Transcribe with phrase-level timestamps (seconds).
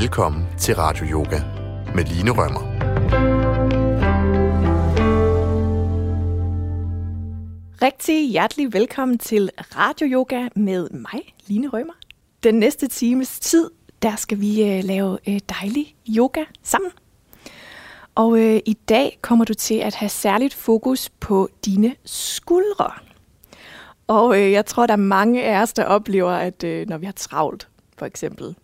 [0.00, 1.40] Velkommen til Radio Yoga
[1.94, 2.60] med Line Rømmer.
[7.82, 11.92] Rigtig hjertelig velkommen til Radio Yoga med mig, Line Rømmer.
[12.42, 13.70] Den næste times tid,
[14.02, 16.90] der skal vi øh, lave øh, dejlig yoga sammen.
[18.14, 22.90] Og øh, i dag kommer du til at have særligt fokus på dine skuldre.
[24.06, 27.06] Og øh, jeg tror, der er mange af os, der oplever, at øh, når vi
[27.06, 27.68] har travlt,
[27.98, 28.56] for eksempel,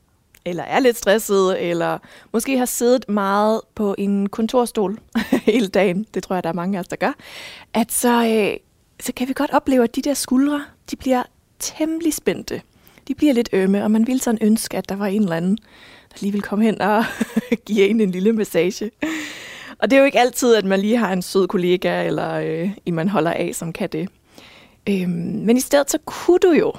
[0.44, 1.98] eller er lidt stresset, eller
[2.32, 4.98] måske har siddet meget på en kontorstol
[5.52, 7.12] hele dagen, det tror jeg, der er mange af os, der gør,
[7.74, 8.56] at så, øh,
[9.00, 11.22] så kan vi godt opleve, at de der skuldre, de bliver
[11.58, 12.62] temmelig spændte.
[13.08, 15.58] De bliver lidt ømme, og man vil sådan ønske, at der var en eller anden,
[16.10, 17.04] der lige vil komme hen og
[17.66, 18.90] give en en lille massage.
[19.78, 22.70] Og det er jo ikke altid, at man lige har en sød kollega, eller øh,
[22.86, 24.08] en man holder af, som kan det.
[24.88, 25.10] Øhm,
[25.44, 26.72] men i stedet så kunne du jo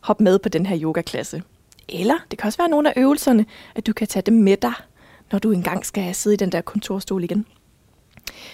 [0.00, 1.42] hoppe med på den her yogaklasse.
[1.92, 4.72] Eller det kan også være nogle af øvelserne, at du kan tage dem med dig,
[5.32, 7.46] når du engang skal sidde i den der kontorstol igen.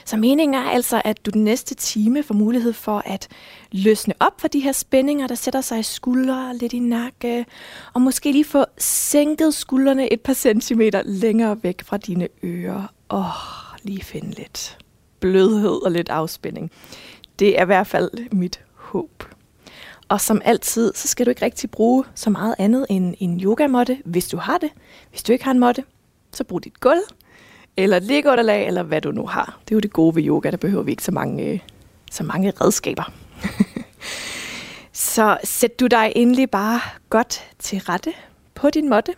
[0.05, 3.28] Så meningen er altså, at du den næste time får mulighed for at
[3.72, 7.47] løsne op for de her spændinger, der sætter sig i skuldre, lidt i nakke,
[7.95, 12.92] og måske lige få sænket skuldrene et par centimeter længere væk fra dine ører.
[13.11, 14.78] Åh, oh, lige finde lidt
[15.20, 16.70] blødhed og lidt afspænding.
[17.39, 19.25] Det er i hvert fald mit håb.
[20.09, 23.98] Og som altid, så skal du ikke rigtig bruge så meget andet end en yogamåtte,
[24.05, 24.70] hvis du har det.
[25.11, 25.84] Hvis du ikke har en måtte,
[26.33, 27.03] så brug dit gulv,
[27.77, 29.59] eller et liggeunderlag, eller hvad du nu har.
[29.64, 31.59] Det er jo det gode ved yoga, der behøver vi ikke så mange, øh,
[32.11, 33.12] så mange redskaber.
[34.92, 38.12] så sæt du dig endelig bare godt til rette
[38.55, 39.12] på din måtte.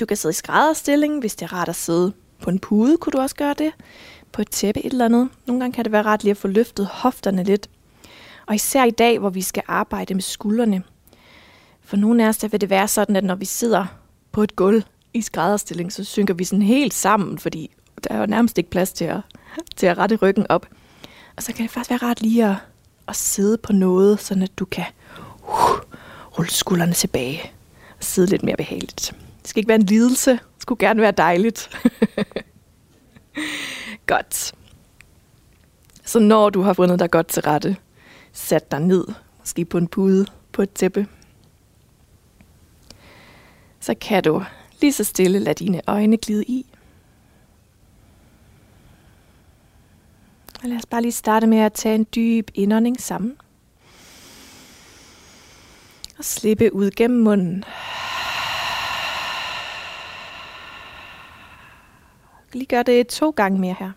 [0.00, 3.10] Du kan sidde i skrædderstilling, hvis det er rart at sidde på en pude, kunne
[3.10, 3.72] du også gøre det.
[4.32, 5.28] På et tæppe et eller andet.
[5.46, 7.68] Nogle gange kan det være rart lige at få løftet hofterne lidt.
[8.46, 10.82] Og især i dag, hvor vi skal arbejde med skuldrene.
[11.80, 13.86] For nogle af os, der vil det være sådan, at når vi sidder
[14.32, 14.82] på et gulv
[15.14, 17.70] i skrædderstilling, så synker vi sådan helt sammen, fordi
[18.04, 19.20] der er jo nærmest ikke plads til at,
[19.76, 20.66] til at rette ryggen op.
[21.36, 22.56] Og så kan det faktisk være rart lige at,
[23.08, 24.84] at sidde på noget, sådan at du kan
[25.48, 25.80] uh,
[26.38, 27.52] rulle skuldrene tilbage
[27.98, 29.14] og sidde lidt mere behageligt.
[29.42, 30.30] Det skal ikke være en lidelse.
[30.30, 31.70] Det skulle gerne være dejligt.
[34.06, 34.54] godt.
[36.04, 37.76] Så når du har fundet dig godt til rette,
[38.34, 39.06] sat dig ned,
[39.38, 41.08] måske på en pude, på et tæppe,
[43.80, 44.44] så kan du
[44.80, 46.66] lige så stille lade dine øjne glide i.
[50.62, 53.36] Og lad os bare lige starte med at tage en dyb indånding sammen.
[56.18, 57.64] Og slippe ud gennem munden.
[62.52, 63.92] Lige gør det to gange mere her.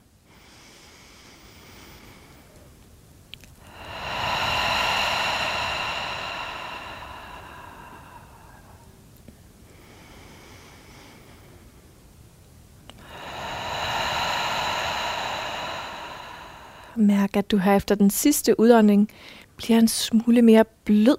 [17.28, 19.10] Mærk, at du her efter den sidste udånding
[19.58, 21.18] bliver en smule mere blød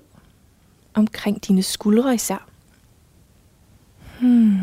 [0.95, 2.49] omkring dine skuldre især.
[4.21, 4.59] Hmm.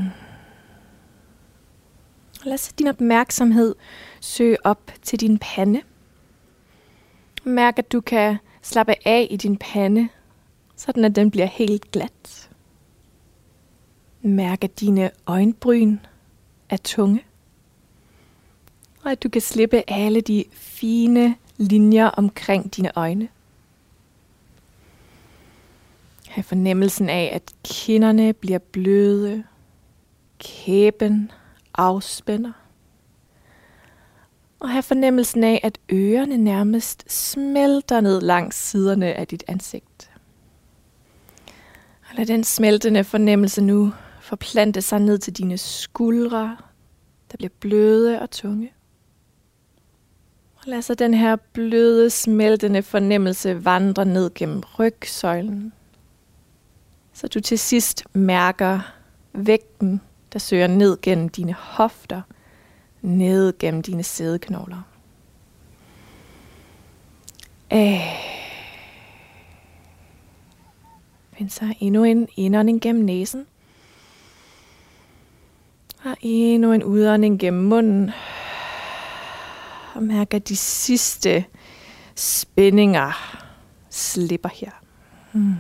[2.44, 3.76] Lad din opmærksomhed
[4.22, 5.82] søge op til din pande.
[7.44, 10.10] Mærk, at du kan slappe af i din pande,
[10.76, 12.50] sådan at den bliver helt glat.
[14.22, 15.98] Mærk, at dine øjenbryn
[16.70, 17.24] er tunge
[19.06, 23.28] og at du kan slippe alle de fine linjer omkring dine øjne.
[26.28, 29.44] Hav fornemmelsen af, at kinderne bliver bløde,
[30.40, 31.32] kæben
[31.74, 32.52] afspænder.
[34.60, 40.12] Og have fornemmelsen af, at ørerne nærmest smelter ned langs siderne af dit ansigt.
[42.10, 46.58] Og lad den smeltende fornemmelse nu forplante sig ned til dine skuldre,
[47.32, 48.75] der bliver bløde og tunge.
[50.68, 55.74] Lad så den her bløde, smeltende fornemmelse vandre ned gennem rygsøjlen.
[57.14, 58.94] Så du til sidst mærker
[59.34, 60.02] vægten,
[60.34, 62.22] der søger ned gennem dine hofter,
[63.02, 64.82] ned gennem dine sædeknogler.
[67.72, 68.00] Æh.
[71.34, 73.48] Find så endnu en indånding gennem næsen.
[76.04, 78.12] Og endnu en udånding gennem munden
[79.96, 81.46] og mærker de sidste
[82.16, 83.12] spændinger
[83.90, 84.72] slipper her.
[85.32, 85.56] Hmm.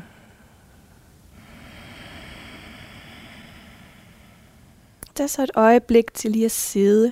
[5.26, 7.12] er så et øjeblik til lige at sidde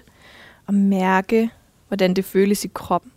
[0.67, 1.49] og mærke,
[1.87, 3.11] hvordan det føles i kroppen.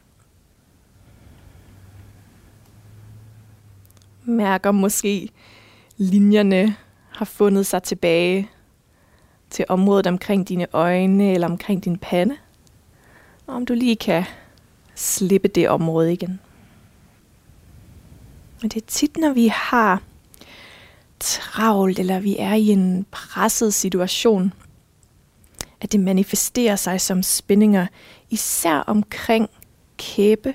[4.25, 5.29] Mærker måske
[5.97, 6.77] linjerne
[7.11, 8.51] har fundet sig tilbage
[9.51, 12.37] til området omkring dine øjne eller omkring din pande.
[13.47, 14.25] Og om du lige kan
[14.95, 16.41] slippe det område igen.
[18.63, 20.03] Men det er tit, når vi har
[21.21, 24.53] travlt, eller vi er i en presset situation,
[25.81, 27.87] at det manifesterer sig som spændinger,
[28.31, 29.51] især omkring
[29.97, 30.55] kæbe,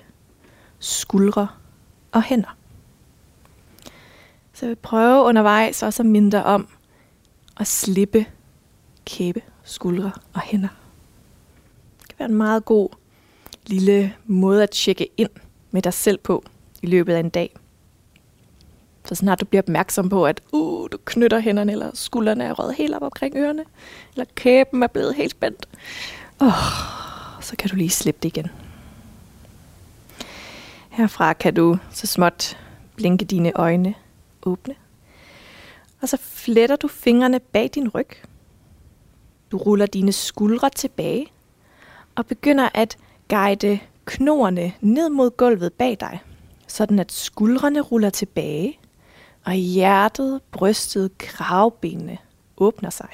[0.80, 1.48] skuldre
[2.12, 2.58] og hænder.
[4.54, 6.68] Så jeg vil prøve undervejs også at minde dig om
[7.58, 8.26] at slippe
[9.06, 10.81] kæbe, skuldre og hænder.
[12.22, 12.90] Være en meget god
[13.66, 15.30] lille måde at tjekke ind
[15.72, 16.44] med dig selv på
[16.82, 17.56] i løbet af en dag.
[19.06, 22.76] Så snart du bliver opmærksom på, at uh, du knytter hænderne, eller skuldrene er røget
[22.76, 23.64] helt op omkring ørerne,
[24.14, 25.66] eller kæben er blevet helt spændt,
[26.40, 26.52] oh,
[27.42, 28.48] så kan du lige slippe det igen.
[30.90, 32.58] Herfra kan du så småt
[32.96, 33.94] blinke dine øjne
[34.44, 34.76] åbne.
[36.02, 38.10] Og så fletter du fingrene bag din ryg.
[39.52, 41.28] Du ruller dine skuldre tilbage
[42.16, 42.98] og begynder at
[43.30, 46.20] guide knorene ned mod gulvet bag dig,
[46.68, 48.80] sådan at skuldrene ruller tilbage,
[49.46, 52.18] og hjertet, brystet, kravbenene
[52.58, 53.10] åbner sig.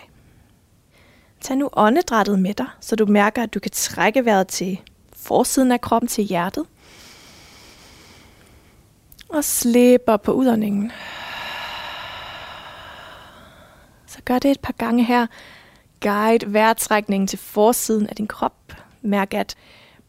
[1.42, 4.82] Tag nu åndedrættet med dig, så du mærker, at du kan trække vejret til
[5.16, 6.66] forsiden af kroppen til hjertet.
[9.30, 10.92] Og slipper på udåndingen.
[14.08, 15.28] Så gør det et par gange her.
[16.02, 18.74] Guide vejrtrækningen til forsiden af din krop.
[19.08, 19.56] Mærk, at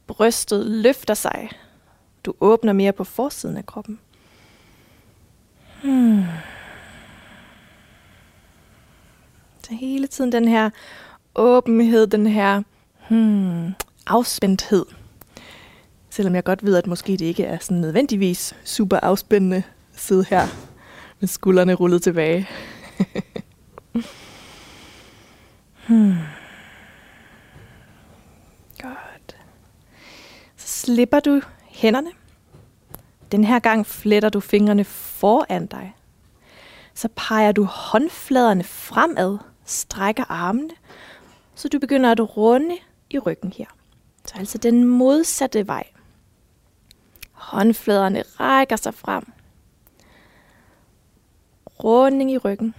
[0.07, 1.49] brystet løfter sig.
[2.25, 4.01] Du åbner mere på forsiden af kroppen.
[5.83, 6.25] Hmm.
[9.63, 10.71] Så hele tiden den her
[11.35, 12.63] åbenhed, den her
[13.09, 13.73] hmm,
[14.07, 14.87] afspændthed.
[16.11, 19.63] Selvom jeg godt ved, at måske det ikke er sådan nødvendigvis super afspændende
[19.95, 20.47] at sidde her
[21.21, 22.49] med skuldrene rullet tilbage.
[25.89, 26.15] hmm.
[28.83, 29.37] Godt.
[30.57, 32.11] Så slipper du hænderne.
[33.33, 35.95] Den her gang fletter du fingrene foran dig.
[36.95, 40.71] Så peger du håndfladerne fremad, strækker armene,
[41.55, 42.77] så du begynder at runde
[43.11, 43.67] i ryggen her.
[44.25, 45.85] Så altså den modsatte vej.
[47.33, 49.33] Håndfladerne rækker sig frem.
[51.85, 52.75] Runding i ryggen.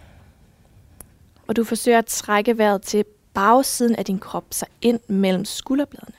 [1.48, 6.16] Og du forsøger at trække vejret til bagsiden af din krop, så ind mellem skulderbladene.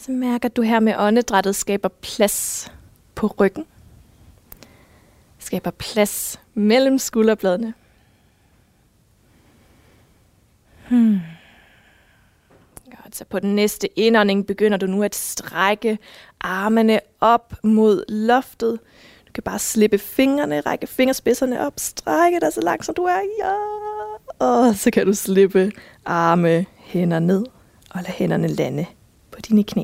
[0.00, 2.72] Så mærker du her med åndedrættet skaber plads
[3.14, 3.66] på ryggen.
[5.38, 7.74] Skaber plads mellem skulderbladene.
[10.88, 11.18] Hmm.
[12.84, 15.98] Godt, så på den næste indånding begynder du nu at strække
[16.40, 18.80] armene op mod loftet.
[19.26, 23.20] Du kan bare slippe fingrene, række fingerspidserne op, strække dig så langt som du er.
[23.38, 23.54] Ja!
[24.46, 25.72] Og så kan du slippe
[26.04, 27.46] arme, hænder ned
[27.90, 28.86] og lade hænderne lande
[29.40, 29.82] på dine knæ.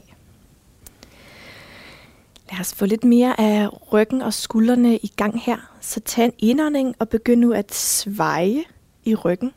[2.50, 5.76] Lad os få lidt mere af ryggen og skuldrene i gang her.
[5.80, 8.64] Så tag en indånding og begynd nu at sveje
[9.04, 9.52] i ryggen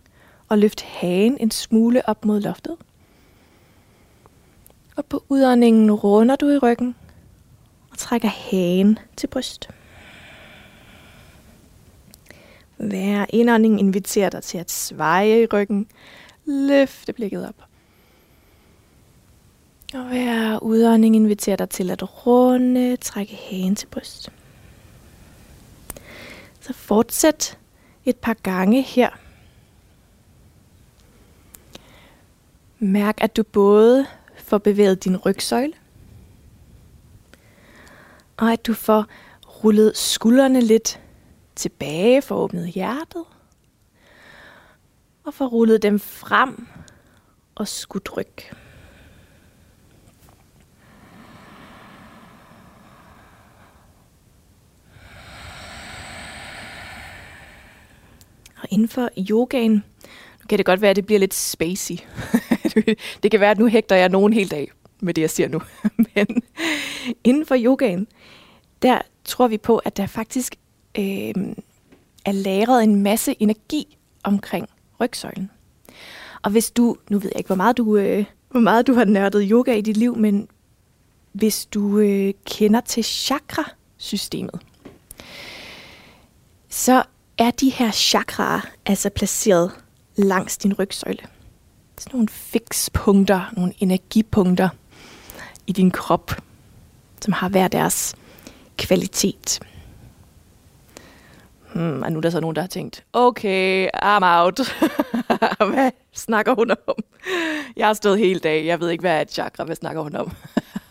[0.48, 2.76] og løft hagen en smule op mod loftet.
[4.96, 6.96] Og på udåndingen runder du i ryggen
[7.92, 9.70] og trækker hagen til bryst.
[12.78, 15.88] Hver indånding inviterer dig til at sveje i ryggen.
[16.46, 17.69] Løfte blikket op.
[19.94, 24.32] Og hver udånding inviterer dig til at runde, trække hagen til bryst.
[26.60, 27.58] Så fortsæt
[28.06, 29.10] et par gange her.
[32.80, 34.06] Mærk, at du både
[34.38, 35.74] får bevæget din rygsøjle,
[38.38, 39.06] og at du får
[39.48, 41.00] rullet skuldrene lidt
[41.56, 43.24] tilbage, for åbnet hjertet,
[45.24, 46.68] og får rullet dem frem
[47.56, 48.36] og skudt ryg.
[58.62, 61.96] Og inden for yogaen, nu kan det godt være, at det bliver lidt spacey.
[63.24, 65.62] det kan være, at nu hægter jeg nogen helt af med det, jeg siger nu.
[66.16, 66.28] Men
[67.24, 68.08] inden for yogaen,
[68.82, 70.56] der tror vi på, at der faktisk
[70.98, 71.34] øh,
[72.26, 75.52] er lagret en masse energi omkring rygsøjlen.
[76.42, 79.06] Og hvis du, nu ved jeg ikke, hvor meget du, øh, hvor meget du har
[79.06, 80.48] nørdet yoga i dit liv, men
[81.32, 84.62] hvis du øh, kender til chakra-systemet,
[86.70, 87.04] så
[87.40, 89.72] er de her chakraer altså placeret
[90.16, 91.28] langs din rygsøjle.
[91.98, 94.70] Sådan nogle fikspunkter, nogle energipunkter
[95.68, 96.32] i din krop,
[97.22, 98.16] som har hver deres
[98.78, 99.60] kvalitet.
[101.74, 104.60] Hmm, og nu er der så nogen, der har tænkt, okay, I'm out.
[105.74, 106.96] hvad snakker hun om?
[107.76, 110.16] Jeg har stået hele dag, jeg ved ikke, hvad er et chakra, hvad snakker hun
[110.16, 110.32] om?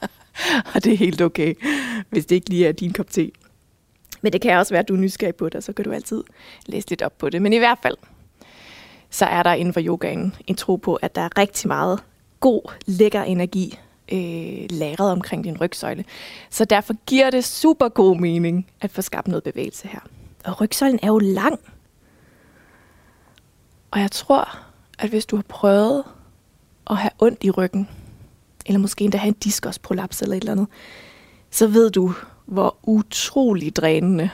[0.75, 1.55] og det er helt okay,
[2.11, 3.31] hvis det ikke lige er din kop te.
[4.22, 6.25] Men det kan også være, at du er nysgerrig på det, så kan du altid
[6.66, 7.42] læse lidt op på det.
[7.42, 7.96] Men i hvert fald,
[9.10, 12.00] så er der inden for yogaen en tro på, at der er rigtig meget
[12.40, 13.78] god, lækker energi
[14.12, 16.04] øh, lagret omkring din rygsøjle.
[16.50, 20.00] Så derfor giver det super god mening at få skabt noget bevægelse her.
[20.44, 21.60] Og rygsøjlen er jo lang.
[23.90, 24.58] Og jeg tror,
[24.98, 26.04] at hvis du har prøvet
[26.90, 27.88] at have ondt i ryggen,
[28.66, 30.66] eller måske endda have en diskusprolaps eller et eller andet,
[31.50, 32.14] så ved du,
[32.49, 34.31] hvor utrolig drænende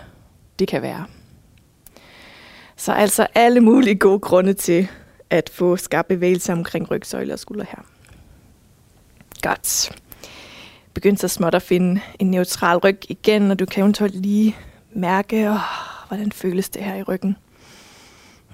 [0.59, 1.07] det kan være.
[2.77, 4.89] Så altså alle mulige gode grunde til
[5.31, 7.83] at få skabt bevægelse omkring rygsøjle og skulder her.
[9.43, 9.99] Godt.
[10.95, 14.57] Begynd så småt at finde en neutral ryg igen, og du kan eventuelt lige
[14.93, 15.59] mærke, åh,
[16.09, 17.37] hvordan føles det her i ryggen.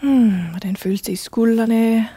[0.03, 2.09] Hmm, hvordan føles det i skuldrene?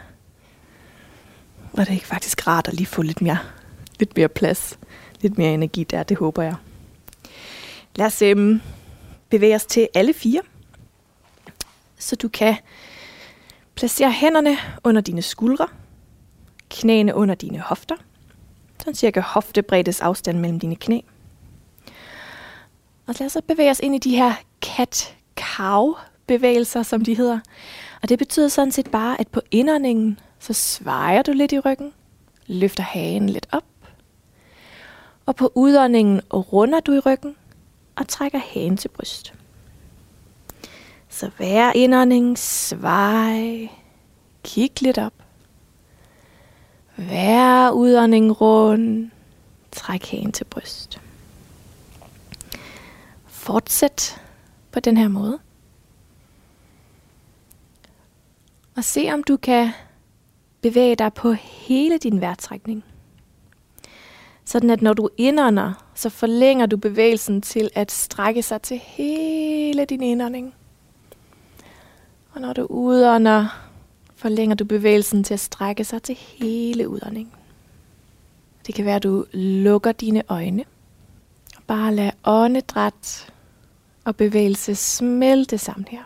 [1.72, 3.38] Var det ikke faktisk rart at lige få lidt mere,
[3.98, 4.78] lidt mere plads,
[5.20, 6.54] lidt mere energi der, det håber jeg.
[7.96, 8.60] Lad os øhm,
[9.28, 10.40] bevæge os til alle fire,
[11.98, 12.56] så du kan
[13.74, 15.68] placere hænderne under dine skuldre,
[16.70, 17.96] knæene under dine hofter,
[18.78, 21.00] sådan cirka hoftebreddes afstand mellem dine knæ.
[23.06, 24.32] Og lad os så bevæge os ind i de her
[24.66, 25.94] cat-cow
[26.26, 27.38] bevægelser, som de hedder.
[28.02, 31.92] Og det betyder sådan set bare, at på indåndingen, så svejer du lidt i ryggen,
[32.46, 33.64] løfter hagen lidt op.
[35.26, 37.36] Og på udåndingen runder du i ryggen
[37.96, 39.34] og trækker hagen til bryst.
[41.08, 43.68] Så hver indånding, svej,
[44.44, 45.12] kig lidt op.
[46.96, 49.10] Hver udånding rund,
[49.72, 51.00] træk hagen til bryst.
[53.26, 54.22] Fortsæt
[54.72, 55.38] på den her måde.
[58.76, 59.70] Og se om du kan
[60.60, 62.84] bevæge dig på hele din vejrtrækning.
[64.44, 69.84] Sådan at når du indånder, så forlænger du bevægelsen til at strække sig til hele
[69.84, 70.54] din indånding.
[72.32, 73.64] Og når du udånder,
[74.16, 77.32] forlænger du bevægelsen til at strække sig til hele udåndingen.
[78.66, 80.64] Det kan være, at du lukker dine øjne
[81.56, 83.32] og bare lad åndedræt
[84.04, 86.02] og bevægelse smelte sammen her.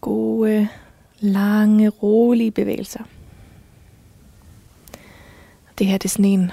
[0.00, 0.68] Gode,
[1.20, 3.04] lange, rolige bevægelser.
[5.78, 6.52] Det her det er sådan en,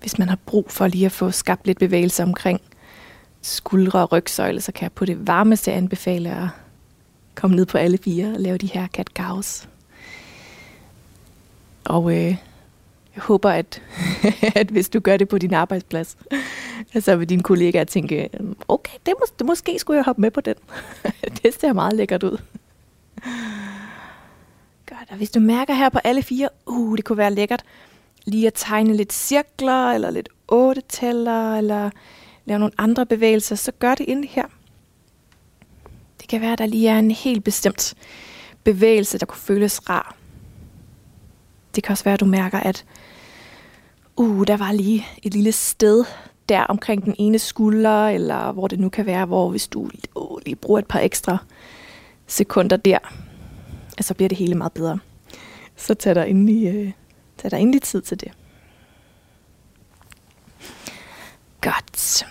[0.00, 2.60] hvis man har brug for lige at få skabt lidt bevægelse omkring
[3.42, 6.48] skuldre og rygsøjle, så kan jeg på det varmeste anbefale at
[7.34, 9.68] komme ned på alle fire og lave de her cat cows.
[11.84, 12.36] Og øh,
[13.14, 13.82] jeg håber, at,
[14.60, 16.16] at hvis du gør det på din arbejdsplads,
[17.00, 20.30] så vil dine kollegaer tænke, mm, okay, det, mås- det måske skulle jeg hoppe med
[20.30, 20.54] på den.
[21.42, 22.38] det ser meget lækkert ud.
[24.88, 27.62] Godt, og hvis du mærker her på alle fire, uh, det kunne være lækkert,
[28.24, 31.90] lige at tegne lidt cirkler, eller lidt otte tæller, eller
[32.44, 34.44] lave nogle andre bevægelser, så gør det ind her.
[36.20, 37.94] Det kan være, at der lige er en helt bestemt
[38.64, 40.16] bevægelse, der kunne føles rar.
[41.74, 42.84] Det kan også være, at du mærker, at
[44.16, 46.04] uh, der var lige et lille sted
[46.48, 50.38] der omkring den ene skulder, eller hvor det nu kan være, hvor hvis du uh,
[50.44, 51.38] lige bruger et par ekstra
[52.26, 52.98] sekunder der,
[54.04, 54.98] så bliver det hele meget bedre.
[55.76, 56.92] Så tag dig endelig, øh,
[57.38, 58.32] tag dig endelig tid til det.
[61.60, 62.26] Godt.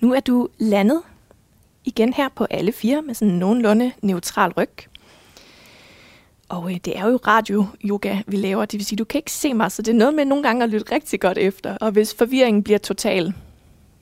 [0.00, 1.02] Nu er du landet
[1.84, 4.70] igen her på alle fire med sådan nogenlunde neutral ryg.
[6.48, 9.54] Og øh, det er jo radio-yoga, vi laver, det vil sige, du kan ikke se
[9.54, 11.76] mig, så det er noget med nogle gange at lytte rigtig godt efter.
[11.76, 13.32] Og hvis forvirringen bliver total,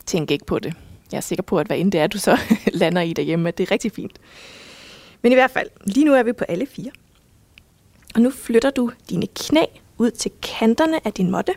[0.06, 0.74] tænk ikke på det.
[1.12, 2.38] Jeg er sikker på, at hvad end det er, du så
[2.72, 4.18] lander i derhjemme, at det er rigtig fint.
[5.24, 6.90] Men i hvert fald, lige nu er vi på alle fire.
[8.14, 9.64] Og nu flytter du dine knæ
[9.98, 11.54] ud til kanterne af din måtte.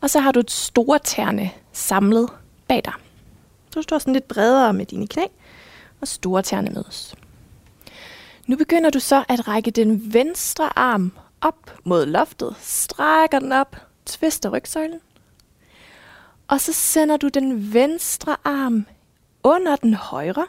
[0.00, 2.28] Og så har du et store tærne samlet
[2.68, 2.92] bag dig.
[3.74, 5.22] Du står sådan lidt bredere med dine knæ,
[6.00, 7.14] og store tærne mødes.
[8.46, 13.76] Nu begynder du så at række den venstre arm op mod loftet, strækker den op,
[14.06, 15.00] tvister rygsøjlen,
[16.48, 18.86] og så sender du den venstre arm
[19.42, 20.46] under den højre,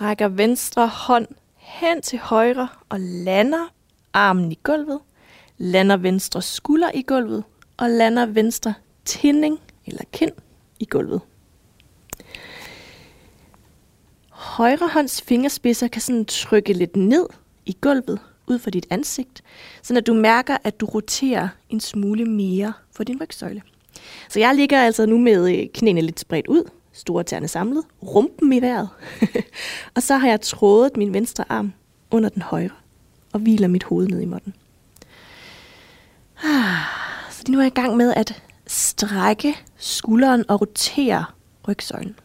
[0.00, 3.72] rækker venstre hånd hen til højre og lander
[4.12, 5.00] armen i gulvet,
[5.58, 7.44] lander venstre skulder i gulvet
[7.76, 8.74] og lander venstre
[9.04, 10.32] tinding eller kind
[10.80, 11.20] i gulvet.
[14.30, 17.26] Højre hånds fingerspidser kan sådan trykke lidt ned
[17.66, 19.42] i gulvet ud for dit ansigt,
[19.82, 23.62] så du mærker, at du roterer en smule mere for din rygsøjle.
[24.28, 28.52] Så jeg ligger altså nu med øh, knæene lidt spredt ud, store tæerne samlet, rumpen
[28.52, 28.88] i vejret.
[29.96, 31.72] og så har jeg trådet min venstre arm
[32.10, 32.70] under den højre
[33.32, 34.54] og hviler mit hoved ned i måtten.
[36.44, 36.78] Ah,
[37.30, 41.24] så nu er jeg i gang med at strække skulderen og rotere
[41.68, 42.18] rygsøjlen.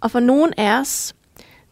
[0.00, 1.14] Og for nogen af os,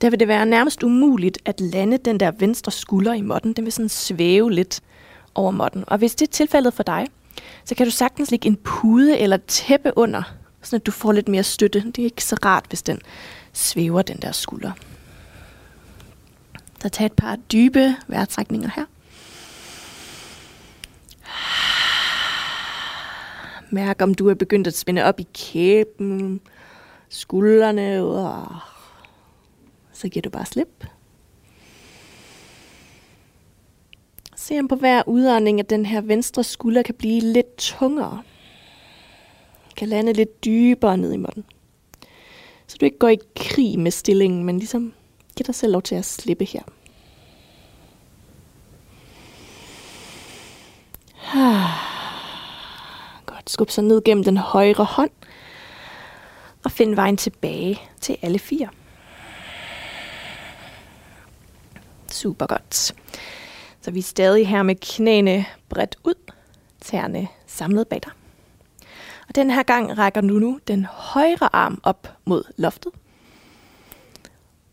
[0.00, 3.52] der vil det være nærmest umuligt at lande den der venstre skulder i måtten.
[3.52, 4.80] Den vil sådan svæve lidt
[5.34, 5.84] over måtten.
[5.86, 7.06] Og hvis det er tilfældet for dig,
[7.64, 10.22] så kan du sagtens lægge en pude eller tæppe under,
[10.62, 11.80] sådan at du får lidt mere støtte.
[11.80, 13.00] Det er ikke så rart, hvis den
[13.52, 14.72] svæver den der skulder.
[16.82, 18.84] Så tag et par dybe vejrtrækninger her.
[23.70, 26.40] Mærk, om du er begyndt at spænde op i kæben,
[27.08, 28.56] skuldrene, og
[29.92, 30.86] så giver du bare slip.
[34.36, 38.22] Se om på hver udånding, at den her venstre skulder kan blive lidt tungere.
[39.78, 41.44] Kan lande lidt dybere ned i måtten.
[42.66, 44.92] Så du ikke går i krig med stillingen, men ligesom
[45.36, 46.62] giver dig selv lov til at slippe her.
[53.26, 55.10] Godt, skub så ned gennem den højre hånd.
[56.64, 58.68] Og find vejen tilbage til alle fire.
[62.10, 62.74] Super godt.
[63.80, 66.32] Så vi er stadig her med knæene bredt ud,
[66.80, 68.17] tæerne samlet bag dig.
[69.28, 72.92] Og den her gang rækker du den højre arm op mod loftet.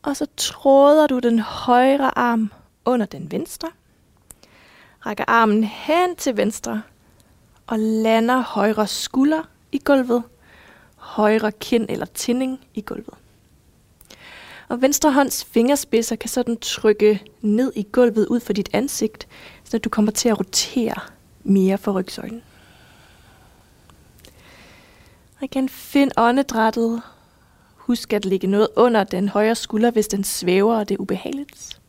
[0.03, 2.51] Og så tråder du den højre arm
[2.85, 3.69] under den venstre.
[5.05, 6.81] Rækker armen hen til venstre
[7.67, 10.23] og lander højre skulder i gulvet,
[10.95, 13.13] højre kind eller tinding i gulvet.
[14.67, 19.27] Og venstre hånds fingerspidser kan sådan trykke ned i gulvet ud for dit ansigt,
[19.63, 20.95] så du kommer til at rotere
[21.43, 22.41] mere for rygsøjlen.
[25.37, 27.01] Og igen, find åndedrættet.
[27.75, 31.79] Husk at lægge noget under den højre skulder, hvis den svæver, og det er ubehageligt.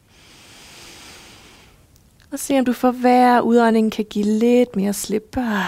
[2.33, 5.37] Og se om du for hver udånding kan give lidt mere slip.
[5.37, 5.65] Ah,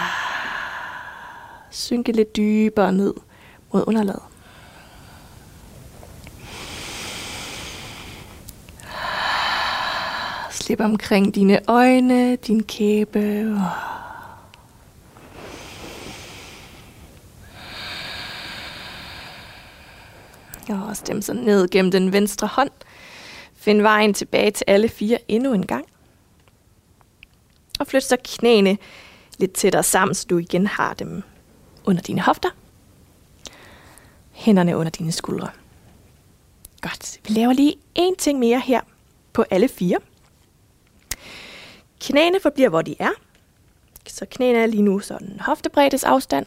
[1.71, 3.13] synke lidt dybere ned
[3.73, 4.23] mod underlaget.
[8.83, 13.55] Ah, slip omkring dine øjne, din kæbe.
[20.69, 22.71] Og stem så ned gennem den venstre hånd.
[23.53, 25.85] Find vejen tilbage til alle fire endnu en gang.
[27.79, 28.77] Og flyt så knæene
[29.37, 31.23] lidt tættere sammen, så du igen har dem
[31.85, 32.49] under dine hofter.
[34.31, 35.49] Hænderne under dine skuldre.
[36.81, 37.19] Godt.
[37.27, 38.81] Vi laver lige en ting mere her
[39.33, 39.97] på alle fire.
[42.01, 43.11] Knæene forbliver, hvor de er.
[44.07, 46.45] Så knæene er lige nu sådan hoftebreddes afstand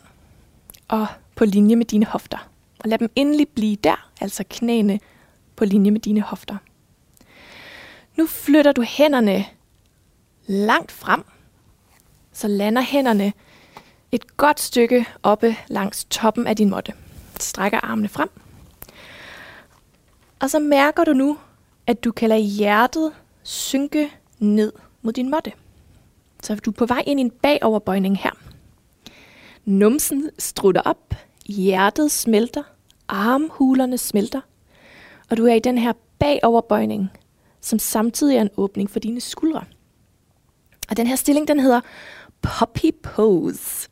[0.88, 2.51] og på linje med dine hofter.
[2.82, 5.00] Og lad dem endelig blive der, altså knæene
[5.56, 6.56] på linje med dine hofter.
[8.16, 9.44] Nu flytter du hænderne
[10.46, 11.24] langt frem,
[12.32, 13.32] så lander hænderne
[14.12, 16.92] et godt stykke oppe langs toppen af din måtte.
[17.40, 18.30] Strækker armene frem.
[20.40, 21.38] Og så mærker du nu,
[21.86, 25.52] at du kan lade hjertet synke ned mod din måtte.
[26.42, 28.30] Så du er på vej ind i en bagoverbøjning her.
[29.64, 31.14] Numsen strutter op,
[31.46, 32.62] hjertet smelter,
[33.08, 34.40] armhulerne smelter,
[35.30, 37.10] og du er i den her bagoverbøjning,
[37.60, 39.64] som samtidig er en åbning for dine skuldre.
[40.90, 41.80] Og den her stilling, den hedder
[42.42, 43.88] Poppy Pose.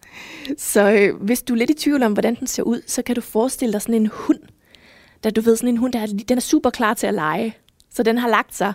[0.58, 3.14] Så øh, hvis du er lidt i tvivl om, hvordan den ser ud, så kan
[3.14, 4.38] du forestille dig sådan en hund.
[5.24, 7.56] Da du ved, sådan en hund, der er, den er super klar til at lege.
[7.90, 8.72] Så den har lagt sig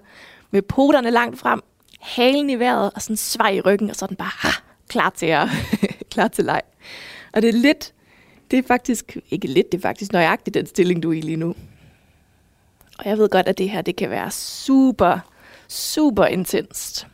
[0.52, 1.62] med poterne langt frem,
[2.02, 4.50] halen i vejret og sådan svej i ryggen, og så er den bare ha,
[4.90, 5.50] klar til at
[6.12, 6.62] klar til leg.
[7.34, 7.94] Og det er lidt,
[8.52, 11.38] det er faktisk, ikke lidt, det er faktisk nøjagtigt den stilling, du er i lige
[11.38, 11.56] nu.
[13.00, 15.20] Og jeg ved godt, at det her, det kan være super,
[15.68, 17.08] super intenst.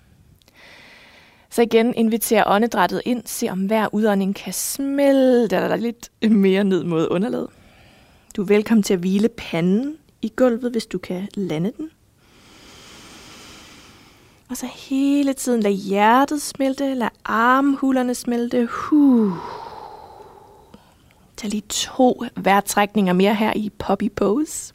[1.49, 6.83] Så igen, inviterer åndedrættet ind, se om hver udånding kan smelte dig lidt mere ned
[6.83, 7.47] mod underlaget.
[8.35, 11.89] Du er velkommen til at hvile panden i gulvet, hvis du kan lande den.
[14.49, 18.65] Og så hele tiden lad hjertet smelte, lad armhulerne smelte.
[18.71, 19.31] Huh.
[21.41, 24.73] Tag lige to vejrtrækninger mere her i Poppy Pose.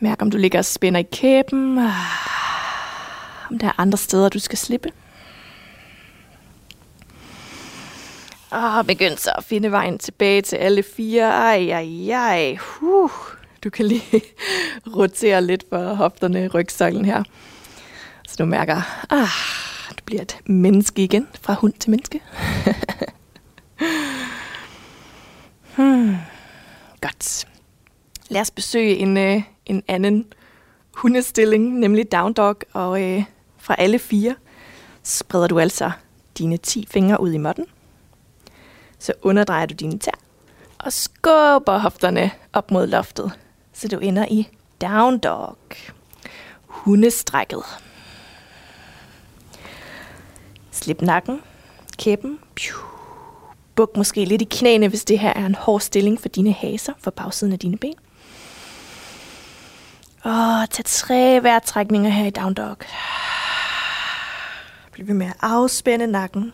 [0.00, 1.78] Mærk, om du ligger og spænder i kæben.
[1.78, 1.92] Ah,
[3.50, 4.92] om der er andre steder, du skal slippe.
[8.50, 11.22] Og begynd så at finde vejen tilbage til alle fire.
[11.22, 12.56] Ej, ej, ej.
[12.60, 13.10] Huh.
[13.64, 14.22] Du kan lige
[14.96, 17.22] rotere lidt for hofterne i rygsøjlen her.
[18.28, 19.28] Så du mærker, ah,
[19.98, 22.20] du bliver et menneske igen, fra hund til menneske.
[25.76, 26.16] hmm.
[27.00, 27.48] Godt.
[28.28, 30.32] Lad os besøge en, øh, en anden
[30.94, 33.24] hundestilling, nemlig down dog, og øh,
[33.58, 34.34] fra alle fire
[35.02, 35.90] spreder du altså
[36.38, 37.66] dine 10 fingre ud i måtten.
[38.98, 40.18] Så underdrejer du dine tær
[40.78, 43.32] og skubber hofterne op mod loftet,
[43.72, 44.48] så du ender i
[44.80, 45.56] down dog.
[46.66, 47.62] Hundestrækket.
[50.70, 51.40] Slip nakken,
[51.98, 52.38] kæben.
[53.78, 56.92] Buk måske lidt i knæene, hvis det her er en hård stilling for dine haser,
[56.98, 57.94] for bagsiden af dine ben.
[60.22, 62.76] Og tag tre vejrtrækninger her i down dog.
[64.92, 66.52] Bliv ved med at afspænde nakken.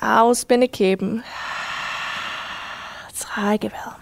[0.00, 1.22] Afspænde kæben.
[3.14, 3.94] Trække vejret.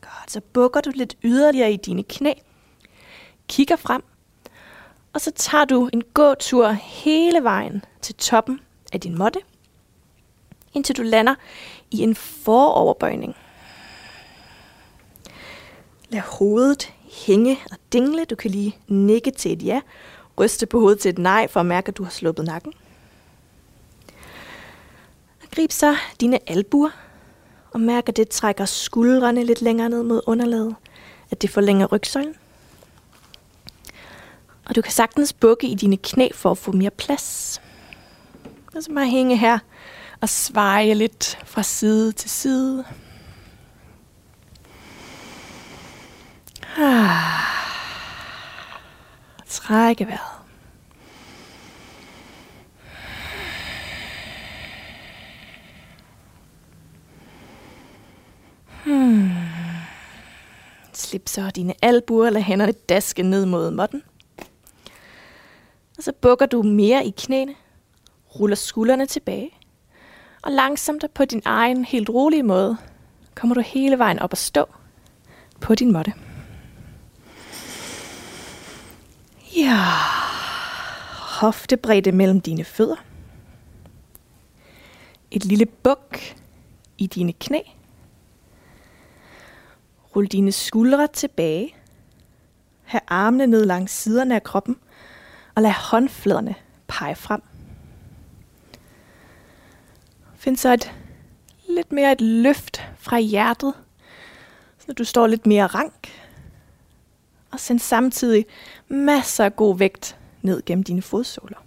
[0.00, 2.32] Godt, så bukker du lidt yderligere i dine knæ.
[3.48, 4.02] Kigger frem.
[5.18, 8.60] Og så tager du en gåtur hele vejen til toppen
[8.92, 9.40] af din måtte
[10.74, 11.34] indtil du lander
[11.90, 13.36] i en foroverbøjning.
[16.08, 16.92] Lad hovedet
[17.26, 18.24] hænge og dingle.
[18.24, 19.80] Du kan lige nikke til et ja,
[20.38, 22.72] ryste på hovedet til et nej, for at mærke, at du har sluppet nakken.
[25.42, 26.90] Og grib så dine albuer,
[27.70, 30.76] og mærk, at det trækker skuldrene lidt længere ned mod underlaget,
[31.30, 32.34] at det forlænger rygsøjlen.
[34.68, 37.60] Og du kan sagtens bukke i dine knæ for at få mere plads.
[38.76, 39.58] Og så bare hænge her
[40.20, 42.84] og sveje lidt fra side til side.
[46.78, 47.48] Ah.
[49.46, 50.38] Trække vejret.
[58.84, 59.30] Hmm.
[60.92, 64.02] Slip så dine albuer eller hænderne daske ned mod måtten.
[65.98, 67.54] Og så bukker du mere i knæene,
[68.40, 69.50] ruller skuldrene tilbage,
[70.42, 72.76] og langsomt og på din egen helt rolige måde
[73.34, 74.64] kommer du hele vejen op og stå
[75.60, 76.12] på din måtte.
[79.56, 79.84] Ja,
[81.40, 83.04] hoftebredde mellem dine fødder.
[85.30, 86.18] Et lille buk
[86.98, 87.60] i dine knæ.
[90.16, 91.74] Rul dine skuldre tilbage.
[92.84, 94.76] Ha' armene ned langs siderne af kroppen,
[95.58, 96.54] og lad håndfladerne
[96.86, 97.42] pege frem.
[100.36, 100.92] Find så et
[101.68, 103.74] lidt mere et løft fra hjertet,
[104.78, 106.08] så du står lidt mere rank.
[107.50, 108.46] Og send samtidig
[108.88, 111.64] masser af god vægt ned gennem dine fodsåler.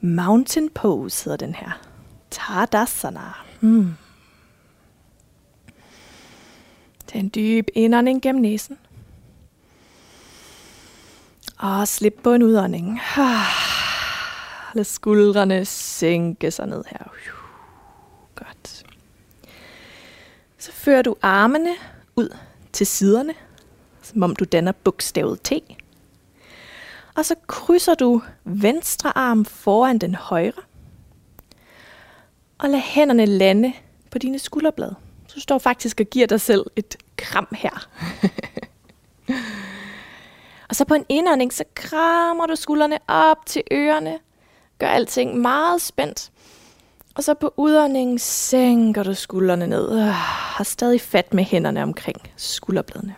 [0.00, 1.80] Mountain pose hedder den her.
[2.30, 3.32] Tadasana.
[3.60, 3.94] Hmm.
[7.06, 8.78] Tag en dyb indånding gennem næsen.
[11.62, 13.00] Og slip på en udånding.
[14.74, 17.12] Lad skuldrene sænke sig ned her.
[18.34, 18.84] Godt.
[20.58, 21.74] Så fører du armene
[22.16, 22.36] ud
[22.72, 23.34] til siderne,
[24.02, 25.52] som om du danner bogstavet T.
[27.14, 30.62] Og så krydser du venstre arm foran den højre.
[32.58, 33.72] Og lad hænderne lande
[34.10, 34.94] på dine skulderblade.
[35.28, 37.88] Så du står faktisk og giver dig selv et kram her.
[40.72, 44.18] og så på en indånding, så krammer du skuldrene op til ørerne.
[44.78, 46.30] Gør alting meget spændt.
[47.14, 52.16] Og så på udåndingen sænker du skuldrene ned og har stadig fat med hænderne omkring
[52.36, 53.14] skulderbladene.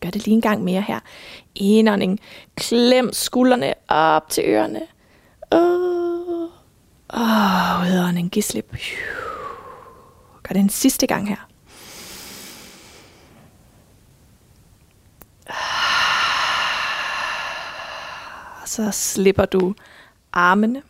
[0.00, 1.00] Gør det lige en gang mere her.
[1.54, 2.20] Indånding.
[2.54, 4.80] Klem skuldrene op til ørerne.
[5.50, 5.60] Og
[7.08, 8.30] oh, udånding.
[8.30, 8.76] Giv slip.
[10.42, 11.49] Gør det en sidste gang her.
[18.80, 19.74] Så slipper du
[20.32, 20.82] armene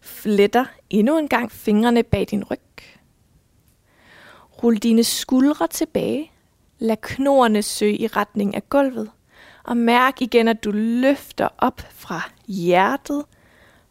[0.00, 2.58] fletter endnu en gang fingrene bag din ryg.
[4.62, 6.32] Rul dine skuldre tilbage.
[6.78, 9.10] Lad knorene søge i retning af gulvet.
[9.64, 13.24] Og mærk igen, at du løfter op fra hjertet,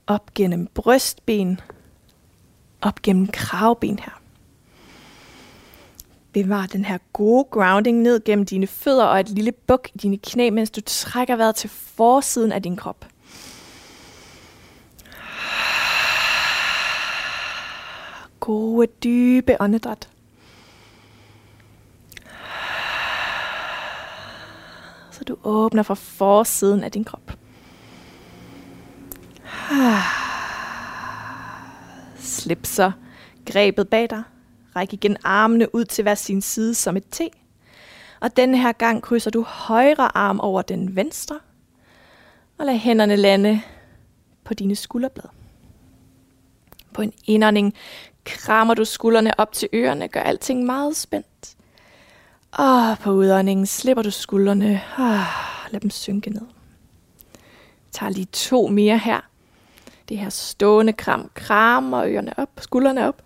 [0.07, 1.59] op gennem brystben,
[2.81, 4.16] op gennem kravben her.
[6.43, 10.17] Bevar den her gode grounding ned gennem dine fødder og et lille buk i dine
[10.17, 13.05] knæ, mens du trækker vejret til forsiden af din krop.
[18.39, 20.09] gode, dybe åndedræt.
[25.11, 27.31] Så du åbner for forsiden af din krop.
[32.17, 32.91] Slip så
[33.45, 34.23] grebet bag dig.
[34.77, 37.21] Ræk igen armene ud til hver sin side som et T.
[38.19, 41.39] Og denne her gang krydser du højre arm over den venstre.
[42.57, 43.61] Og lad hænderne lande
[44.43, 45.29] på dine skulderblad.
[46.93, 47.73] På en indånding
[48.25, 51.55] krammer du skuldrene op til ørerne, gør alting meget spændt.
[52.51, 54.81] Og på udåndingen slipper du skuldrene.
[54.97, 55.25] Ah,
[55.71, 56.45] lad dem synke ned.
[57.91, 59.19] Tag lige to mere her.
[60.09, 61.31] Det her stående kram.
[61.33, 63.21] Krammer ørerne op, skuldrene op.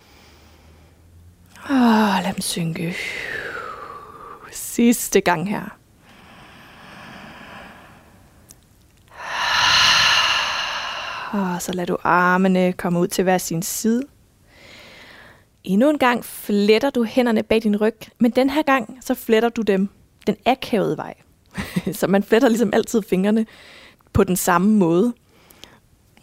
[1.63, 2.95] Og lad dem synke.
[4.52, 5.78] Sidste gang her.
[11.32, 14.04] Og så lad du armene komme ud til hver sin side.
[15.63, 19.50] Endnu en gang fletter du hænderne bag din ryg, men den her gang så fletter
[19.50, 19.89] du dem
[20.28, 21.13] den akavede vej.
[22.00, 23.45] så man fletter ligesom altid fingrene
[24.13, 25.13] på den samme måde.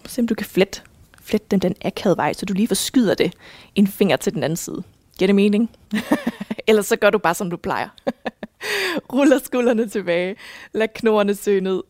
[0.07, 0.81] Se om du kan flette,
[1.23, 3.33] flette dem den akavede vej, så du lige forskyder det
[3.75, 4.83] en finger til den anden side.
[5.19, 5.71] Giver det mening?
[6.69, 7.89] Ellers så gør du bare, som du plejer.
[9.13, 10.37] Ruller skuldrene tilbage.
[10.73, 11.83] Lad knoerne søge ned.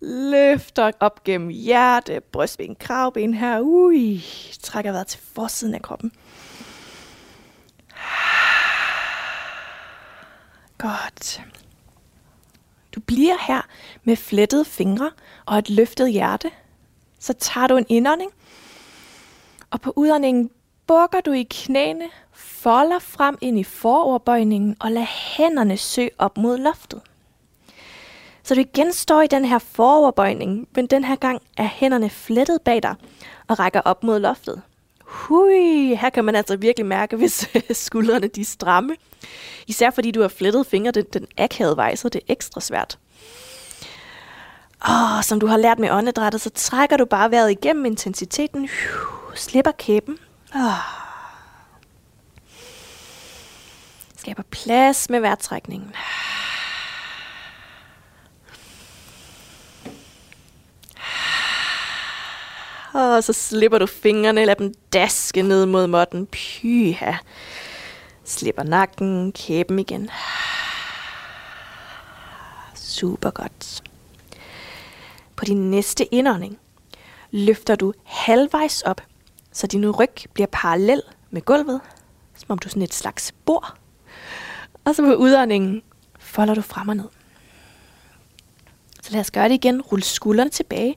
[0.00, 3.60] Løfter op gennem hjerte, brystben, kravben her.
[3.60, 4.24] Ui,
[4.62, 6.12] trækker vejret til forsiden af kroppen.
[10.78, 11.42] Godt.
[12.94, 13.60] Du bliver her
[14.04, 15.10] med flettede fingre
[15.46, 16.50] og et løftet hjerte.
[17.18, 18.32] Så tager du en indånding,
[19.70, 20.50] og på udåndingen
[20.86, 22.10] bukker du i knæene,
[22.62, 27.00] folder frem ind i foroverbøjningen og lad hænderne søge op mod loftet.
[28.42, 32.62] Så du igen står i den her foroverbøjning, men den her gang er hænderne flettet
[32.64, 32.94] bag dig
[33.48, 34.62] og rækker op mod loftet.
[35.04, 37.48] Hui, her kan man altså virkelig mærke, hvis
[37.86, 38.96] skuldrene de er stramme.
[39.66, 42.98] Især fordi du har flettet fingre den, den akavede vej, så det er ekstra svært.
[44.80, 48.68] Og som du har lært med åndedrættet, så trækker du bare vejret igennem intensiteten.
[49.34, 50.18] Slipper kæben.
[50.54, 51.01] Oh.
[54.22, 55.94] Skaber plads med vejrtrækningen.
[62.92, 66.26] Og så slipper du fingrene, lad dem daske ned mod måtten.
[66.26, 67.12] Pyha.
[68.24, 70.10] Slipper nakken, kæben igen.
[72.74, 73.82] Super godt.
[75.36, 76.58] På din næste indånding
[77.30, 79.00] løfter du halvvejs op,
[79.52, 81.80] så din ryg bliver parallel med gulvet,
[82.36, 83.81] som om du er sådan et slags bord.
[84.84, 85.82] Og så på udåndingen
[86.18, 87.08] folder du frem og ned.
[89.02, 89.82] Så lad os gøre det igen.
[89.82, 90.96] Rul skuldrene tilbage.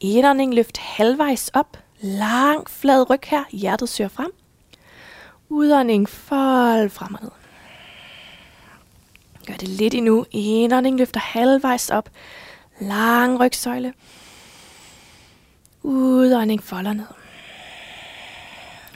[0.00, 1.78] Indånding løft halvvejs op.
[2.00, 3.44] Lang flad ryg her.
[3.50, 4.32] Hjertet søger frem.
[5.48, 7.30] Udånding fold frem og ned.
[9.46, 10.26] Gør det lidt endnu.
[10.30, 12.10] Indånding løfter halvvejs op.
[12.80, 13.94] Lang rygsøjle.
[15.82, 17.06] Udånding folder ned.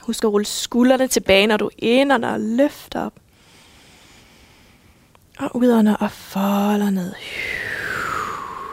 [0.01, 3.13] Husk at rulle skuldrene tilbage, når du indånder og løfter op.
[5.39, 7.13] Og udånder og folder ned.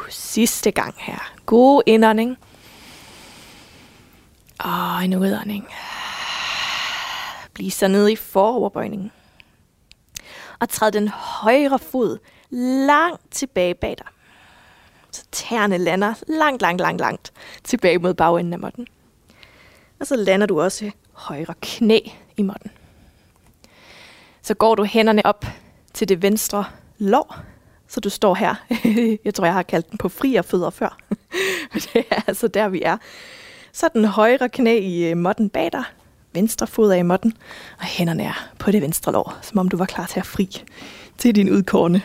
[0.09, 1.33] Sidste gang her.
[1.47, 2.39] God indånding.
[4.59, 5.69] Og en udånding.
[7.55, 9.13] Bliv så ned i foroverbøjningen.
[10.61, 12.19] Og træd den højre fod
[12.87, 14.07] langt tilbage bag dig.
[15.11, 17.33] Så tæerne lander langt, langt, langt, langt
[17.65, 18.87] tilbage mod bagenden af måtten.
[20.01, 22.01] Og så lander du også højre knæ
[22.37, 22.71] i måtten.
[24.43, 25.45] Så går du hænderne op
[25.97, 26.65] til det venstre
[26.99, 27.37] lår,
[27.89, 28.55] så du står her.
[29.25, 30.99] jeg tror, jeg har kaldt den på fri fødder før.
[31.73, 32.97] Men det er altså der, vi er.
[33.73, 35.85] Så den højre knæ i øh, modden måtten bag dig,
[36.33, 37.33] venstre fod er i måtten,
[37.79, 40.65] og hænderne er på det venstre lår, som om du var klar til at fri
[41.19, 42.03] til din udkårne.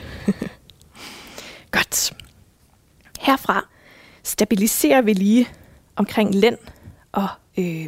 [1.71, 2.13] Godt.
[3.19, 3.67] Herfra
[4.23, 5.47] stabiliserer vi lige
[5.95, 6.57] omkring lænd
[7.11, 7.27] og
[7.57, 7.85] øh,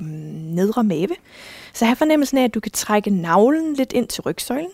[0.56, 1.16] nedre mave.
[1.74, 4.72] Så her fornemmelsen af, at du kan trække navlen lidt ind til rygsøjlen,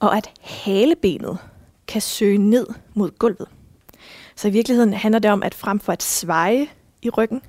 [0.00, 1.38] og at halebenet
[1.86, 3.48] kan søge ned mod gulvet.
[4.36, 6.68] Så i virkeligheden handler det om, at frem for at sveje
[7.02, 7.42] i ryggen,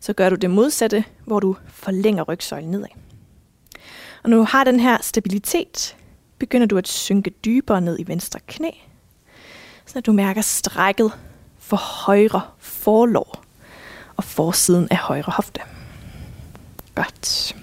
[0.00, 2.88] så gør du det modsatte, hvor du forlænger rygsøjlen nedad.
[4.22, 5.96] Og når du har den her stabilitet,
[6.38, 8.70] begynder du at synke dybere ned i venstre knæ,
[9.86, 11.12] så du mærker strækket
[11.58, 13.44] for højre forlår
[14.16, 15.60] og forsiden af højre hofte.
[16.94, 17.56] Godt.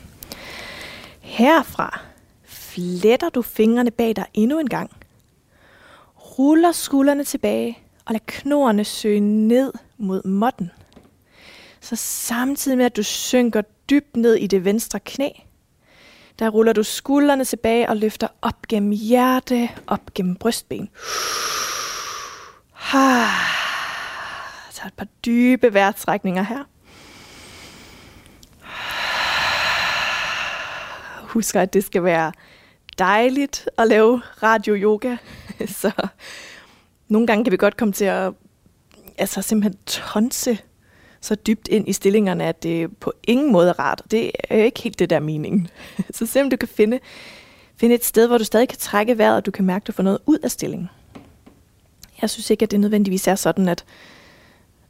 [1.19, 2.12] Herfra
[2.73, 4.91] fletter du fingrene bag dig endnu en gang.
[6.15, 10.71] Ruller skuldrene tilbage og lad knorene søge ned mod måtten.
[11.81, 15.29] Så samtidig med, at du synker dybt ned i det venstre knæ,
[16.39, 20.89] der ruller du skuldrene tilbage og løfter op gennem hjerte, op gennem brystben.
[24.71, 26.63] Så et par dybe vejrtrækninger her.
[31.27, 32.31] Husk, at det skal være
[32.99, 35.17] dejligt at lave radio-yoga.
[35.81, 35.91] Så
[37.07, 38.33] nogle gange kan vi godt komme til at
[39.17, 40.57] altså simpelthen tonse
[41.21, 44.01] så dybt ind i stillingerne, at det på ingen måde er rart.
[44.11, 45.67] Det er ikke helt det der meningen.
[46.15, 46.99] Så se om du kan finde,
[47.75, 49.91] finde et sted, hvor du stadig kan trække vejret, og du kan mærke, at du
[49.91, 50.89] får noget ud af stillingen.
[52.21, 53.85] Jeg synes ikke, at det nødvendigvis er sådan, at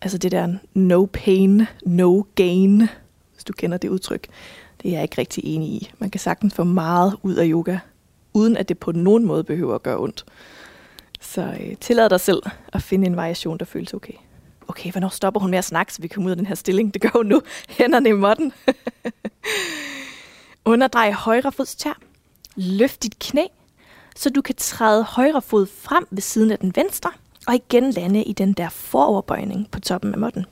[0.01, 2.89] altså det der no pain, no gain,
[3.33, 4.27] hvis du kender det udtryk,
[4.81, 5.91] det er jeg ikke rigtig enig i.
[5.99, 7.77] Man kan sagtens få meget ud af yoga,
[8.33, 10.25] uden at det på nogen måde behøver at gøre ondt.
[11.21, 12.43] Så øh, tillad dig selv
[12.73, 14.13] at finde en variation, der føles okay.
[14.67, 16.93] Okay, hvornår stopper hun med at snakke, så vi kommer ud af den her stilling?
[16.93, 17.41] Det gør hun nu.
[17.77, 18.53] Hænderne i måtten.
[20.65, 21.99] Underdrej højre fods tær.
[22.55, 23.45] Løft dit knæ,
[24.15, 27.11] så du kan træde højre fod frem ved siden af den venstre,
[27.47, 30.45] og igen lande i den der foroverbøjning på toppen af måtten.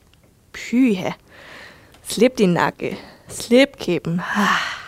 [0.54, 1.12] Pyha.
[2.04, 2.98] Slip din nakke.
[3.28, 4.22] Slip kæben.
[4.36, 4.81] Ah.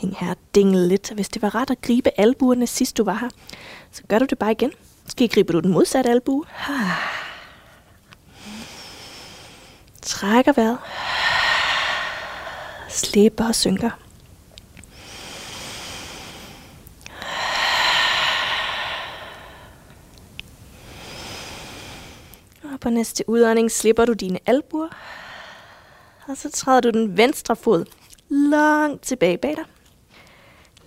[0.00, 1.12] Hæng her dingle lidt.
[1.12, 3.28] Hvis det var ret at gribe albuerne sidst du var her,
[3.92, 4.72] så gør du det bare igen.
[5.04, 6.44] Måske griber du den modsatte albue.
[10.02, 10.78] Trækker vejret.
[12.88, 13.90] Slipper og synker.
[22.62, 24.88] Og på næste udånding slipper du dine albuer.
[26.26, 27.84] Og så træder du den venstre fod
[28.28, 29.64] langt tilbage bag dig.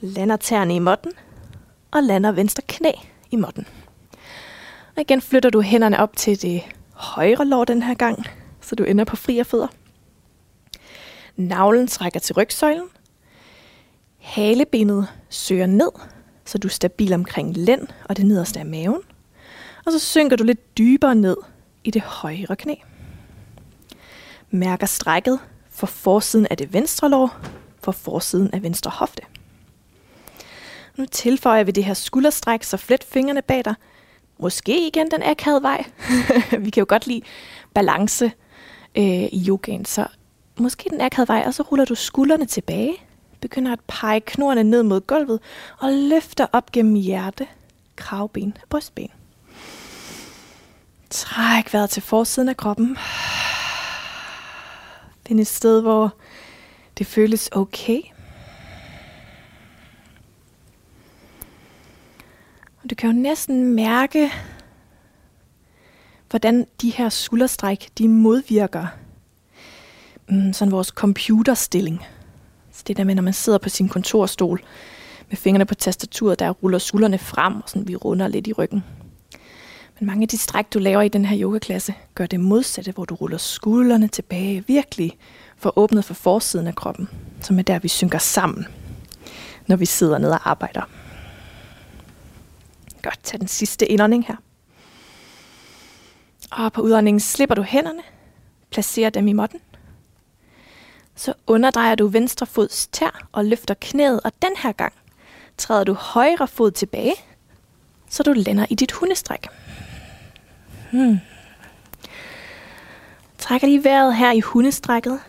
[0.06, 1.12] Lander tæerne i måtten.
[1.92, 2.92] Og lander venstre knæ
[3.32, 3.68] i måtten.
[4.96, 6.62] Og igen flytter du hænderne op til det
[6.94, 8.26] højre lår den her gang,
[8.62, 9.68] så du ender på frie fødder.
[11.36, 12.88] Navlen trækker til rygsøjlen.
[14.18, 15.92] Halebenet søger ned,
[16.46, 19.02] så du er stabil omkring lænd og det nederste af maven.
[19.86, 21.38] Og så synker du lidt dybere ned
[21.84, 22.76] i det højre knæ.
[24.50, 25.40] Mærker strækket
[25.70, 27.40] for forsiden af det venstre lår,
[27.84, 29.24] for forsiden af venstre hofte.
[30.98, 33.76] Nu tilføjer vi det her skulderstræk, så flet fingrene bag dig.
[34.40, 35.84] Måske igen den akavede vej.
[36.66, 37.22] vi kan jo godt lide
[37.74, 38.26] balance
[38.96, 40.08] øh, i yogaen, så
[40.60, 42.94] måske den akavede vej, og så ruller du skuldrene tilbage,
[43.42, 45.40] begynder at pege knorene ned mod gulvet,
[45.80, 47.48] og løfter op gennem hjerte,
[47.96, 49.10] kravben og brystben.
[51.10, 52.98] Træk vejret til forsiden af kroppen.
[55.28, 56.16] Find et sted, hvor
[56.98, 58.02] det føles okay.
[62.84, 64.32] Og du kan jo næsten mærke,
[66.30, 68.88] hvordan de her skulderstræk, de modvirker
[70.30, 72.06] mm, sådan vores computerstilling.
[72.72, 74.64] Så det der med, når man sidder på sin kontorstol
[75.30, 78.84] med fingrene på tastaturet, der ruller skuldrene frem, og sådan vi runder lidt i ryggen.
[80.00, 83.06] Men mange af de stræk, du laver i den her yogaklasse, gør det modsatte, hvor
[83.06, 85.18] du ruller skuldrene tilbage, virkelig
[85.58, 87.10] for åbnet for forsiden af kroppen,
[87.42, 88.68] som er der, vi synker sammen,
[89.68, 91.03] når vi sidder ned og arbejder.
[93.04, 94.36] Godt, tag den sidste indånding her.
[96.52, 98.02] Og på udåndingen slipper du hænderne,
[98.72, 99.60] placerer dem i måtten.
[101.16, 104.94] Så underdrejer du venstre fods tær og løfter knæet, og den her gang
[105.58, 107.14] træder du højre fod tilbage,
[108.10, 109.48] så du lander i dit hundestræk.
[110.92, 111.20] Hmm.
[113.38, 115.20] Trækker lige vejret her i hundestrækket.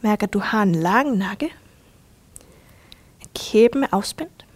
[0.00, 1.54] Mærker, at du har en lang nakke.
[3.34, 4.47] Kæben er afspændt.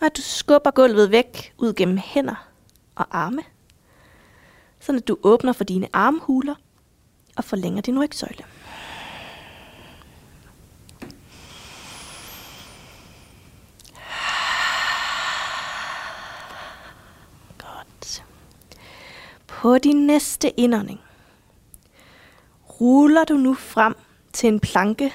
[0.00, 2.48] Og at du skubber gulvet væk ud gennem hænder
[2.94, 3.42] og arme.
[4.80, 6.54] Sådan at du åbner for dine armhuler
[7.36, 8.44] og forlænger din rygsøjle.
[19.66, 21.00] På din næste indånding
[22.80, 23.94] ruller du nu frem
[24.32, 25.12] til en planke.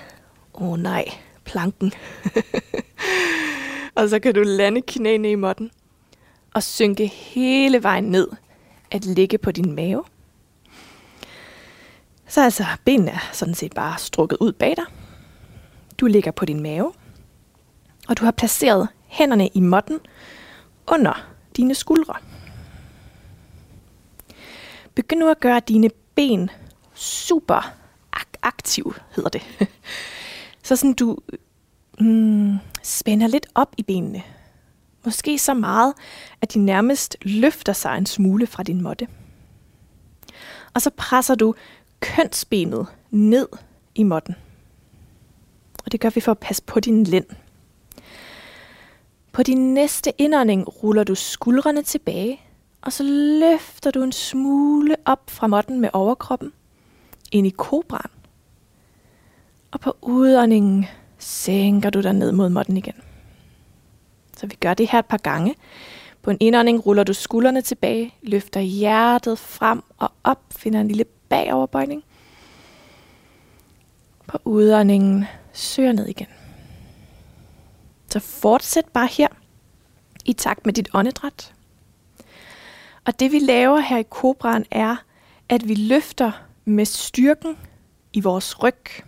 [0.54, 1.06] Åh oh, nej,
[1.46, 1.94] planken.
[3.96, 5.72] og så kan du lande knæene i måtten
[6.54, 8.28] og synke hele vejen ned
[8.92, 10.04] at ligge på din mave.
[12.28, 14.86] Så altså, benene er sådan set bare strukket ud bag dig.
[16.00, 16.94] Du ligger på din mave,
[18.08, 20.00] og du har placeret hænderne i måtten
[20.88, 22.14] under dine skuldre.
[24.96, 26.50] Begynd nu at gøre dine ben
[26.94, 27.74] super
[28.14, 29.42] aktive, aktiv, hedder det.
[30.64, 31.18] Så sådan du
[32.02, 34.24] mm, spænder lidt op i benene.
[35.06, 35.94] Måske så meget,
[36.42, 39.08] at de nærmest løfter sig en smule fra din måtte.
[40.74, 41.56] Og så presser du
[42.00, 43.48] kønsbenet ned
[43.96, 44.36] i måtten.
[45.86, 47.26] Og det gør vi for at passe på din lænd.
[49.32, 52.40] På din næste indånding ruller du skuldrene tilbage
[52.82, 53.04] og så
[53.40, 56.54] løfter du en smule op fra måtten med overkroppen,
[57.32, 58.10] ind i kobran.
[59.72, 60.86] Og på udåndingen
[61.22, 62.96] sænker du dig ned mod måtten igen.
[64.38, 65.56] Så vi gør det her et par gange.
[66.22, 71.06] På en indånding ruller du skuldrene tilbage, løfter hjertet frem og op, finder en lille
[71.30, 72.04] bagoverbøjning.
[74.28, 76.28] På udåndingen søger ned igen.
[78.08, 79.28] Så fortsæt bare her
[80.26, 81.54] i takt med dit åndedræt.
[83.06, 84.96] Og det vi laver her i kobraen er,
[85.50, 86.32] at vi løfter
[86.66, 87.58] med styrken
[88.14, 89.04] i vores ryg.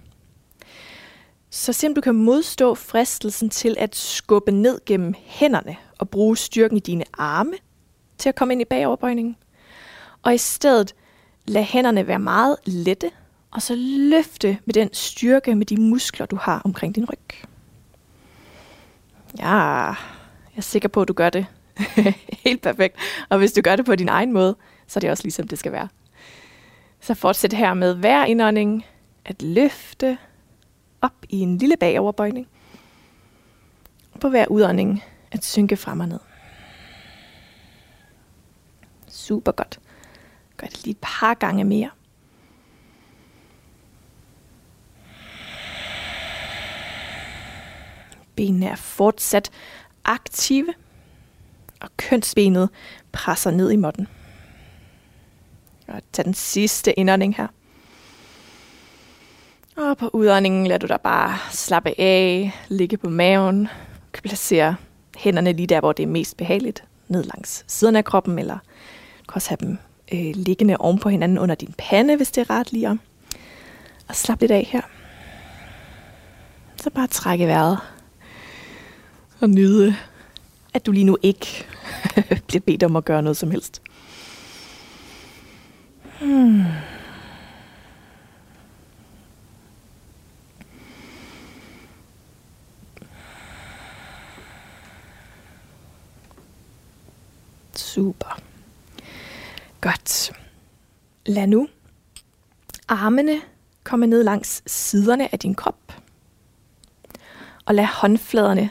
[1.53, 6.77] Så simpelthen du kan modstå fristelsen til at skubbe ned gennem hænderne og bruge styrken
[6.77, 7.53] i dine arme
[8.17, 9.35] til at komme ind i bagoverbøjningen.
[10.23, 10.95] Og i stedet
[11.45, 13.11] lad hænderne være meget lette,
[13.51, 17.47] og så løfte med den styrke med de muskler, du har omkring din ryg.
[19.39, 21.45] Ja, jeg er sikker på, at du gør det
[22.45, 22.97] helt perfekt.
[23.29, 24.55] Og hvis du gør det på din egen måde,
[24.87, 25.87] så er det også ligesom det skal være.
[27.01, 28.85] Så fortsæt her med hver indånding
[29.25, 30.17] at løfte
[31.03, 32.47] op i en lille bagoverbøjning.
[34.21, 36.19] På hver udånding at synke frem og ned.
[39.07, 39.79] Super godt.
[40.57, 41.89] Gør det lige et par gange mere.
[48.35, 49.51] Benene er fortsat
[50.05, 50.73] aktive,
[51.81, 52.69] og kønsbenet
[53.11, 54.07] presser ned i måtten.
[55.87, 57.47] Og tag den sidste indånding her.
[59.75, 63.63] Og på udåndingen lader du dig bare slappe af, ligge på maven.
[63.63, 63.69] Du
[64.13, 64.75] kan placere
[65.17, 66.83] hænderne lige der, hvor det er mest behageligt.
[67.07, 68.57] Ned langs siden af kroppen, eller
[69.19, 69.77] du kan også have dem
[70.13, 72.99] øh, liggende oven på hinanden under din pande, hvis det er ret lige om.
[74.07, 74.81] Og slap lidt af her.
[76.75, 77.77] Så bare trække vejret.
[79.39, 79.95] Og nyde,
[80.73, 81.65] at du lige nu ikke
[82.47, 83.81] bliver bedt om at gøre noget som helst.
[86.21, 86.63] Hmm.
[97.75, 98.39] Super.
[99.81, 100.31] Godt.
[101.33, 101.67] Lad nu
[102.87, 103.41] armene
[103.83, 105.93] komme ned langs siderne af din krop.
[107.65, 108.69] Og lad håndfladerne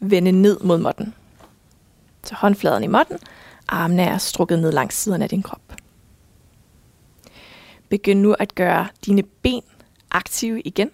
[0.00, 1.14] vende ned mod måtten.
[2.22, 3.18] Så håndfladen i måtten,
[3.68, 5.76] armene er strukket ned langs siderne af din krop.
[7.88, 9.62] Begynd nu at gøre dine ben
[10.10, 10.90] aktive igen.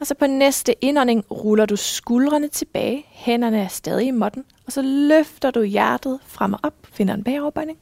[0.00, 4.72] Og så på næste indånding ruller du skuldrene tilbage, hænderne er stadig i måtten, og
[4.72, 7.78] så løfter du hjertet frem og op, finder en bagoverbøjning.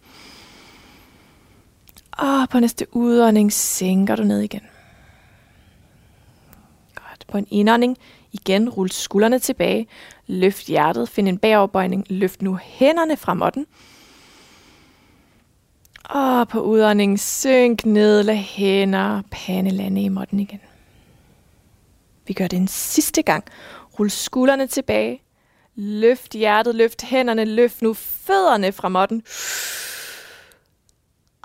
[2.18, 4.60] Og på næste udånding sænker du ned igen.
[6.94, 7.24] Godt.
[7.28, 7.96] På en indånding
[8.32, 9.86] igen rul skuldrene tilbage,
[10.26, 13.66] løft hjertet, find en bagoverbøjning, løft nu hænderne fra den.
[16.04, 20.60] Og på udånding synk ned, lad hænder, pande lande i måtten igen.
[22.26, 23.44] Vi gør det en sidste gang.
[23.98, 25.22] Rul skuldrene tilbage.
[25.74, 29.22] Løft hjertet, løft hænderne, løft nu fødderne fra måtten.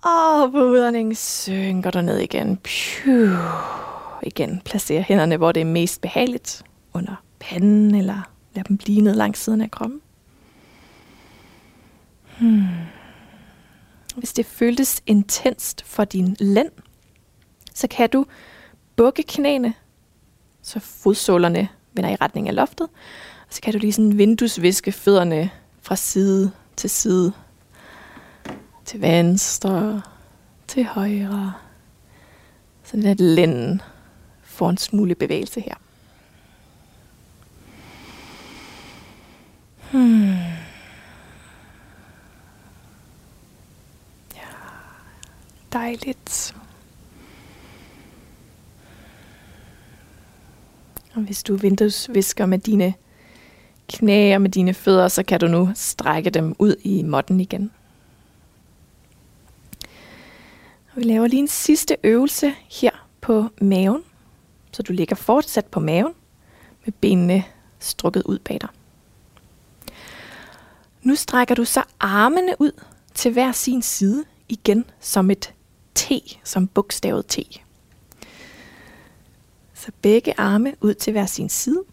[0.04, 2.58] Og på udånding synker du ned igen.
[2.58, 3.30] Piu.
[4.24, 6.64] Igen, placer hænderne, hvor det er mest behageligt.
[6.94, 10.02] Under panden, eller lad dem blive ned langs siden af kroppen.
[12.40, 12.64] Hmm.
[14.16, 16.72] Hvis det føltes intenst for din lænd,
[17.74, 18.26] så kan du
[18.96, 19.74] bukke knæene,
[20.62, 22.88] så fodsålerne vender i retning af loftet.
[23.48, 25.50] Og så kan du lige sådan vinduesviske fødderne
[25.82, 27.34] fra side til side.
[28.90, 30.02] Til venstre,
[30.68, 31.54] til højre.
[32.84, 33.82] Sådan at lænden
[34.44, 35.76] får en smule bevægelse her.
[39.92, 40.30] Hmm.
[44.36, 44.50] Ja,
[45.74, 46.56] dejligt.
[51.14, 52.94] Og hvis du vinduesvisker med dine
[53.90, 57.72] knæ og med dine fødder, så kan du nu strække dem ud i måtten igen.
[60.89, 64.04] Og vi laver lige en sidste øvelse her på maven.
[64.72, 66.14] Så du ligger fortsat på maven
[66.86, 67.44] med benene
[67.80, 68.70] strukket ud bag dig.
[71.02, 72.72] Nu strækker du så armene ud
[73.14, 75.54] til hver sin side igen som et
[75.96, 76.12] T,
[76.44, 77.40] som bogstavet T.
[79.74, 81.84] Så begge arme ud til hver sin side,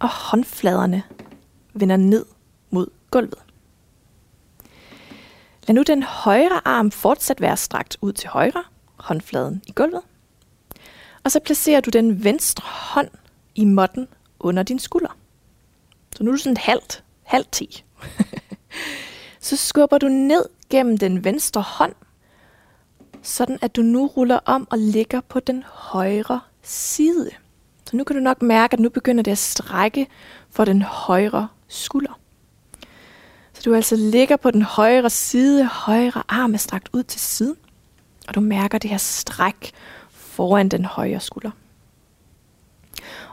[0.00, 1.02] og håndfladerne
[1.74, 2.24] vender ned
[2.70, 3.43] mod gulvet.
[5.66, 8.64] Lad nu den højre arm fortsat være strakt ud til højre,
[8.96, 10.02] håndfladen i gulvet.
[11.24, 13.08] Og så placerer du den venstre hånd
[13.54, 14.08] i måtten
[14.38, 15.16] under din skulder.
[16.16, 17.84] Så nu er du sådan halvt, halvt ti.
[19.40, 21.94] så skubber du ned gennem den venstre hånd,
[23.22, 27.30] sådan at du nu ruller om og ligger på den højre side.
[27.86, 30.06] Så nu kan du nok mærke, at nu begynder det at strække
[30.50, 32.20] for den højre skulder.
[33.54, 37.56] Så du altså ligger på den højre side, højre arm er strakt ud til siden,
[38.28, 39.72] og du mærker det her stræk
[40.10, 41.50] foran den højre skulder.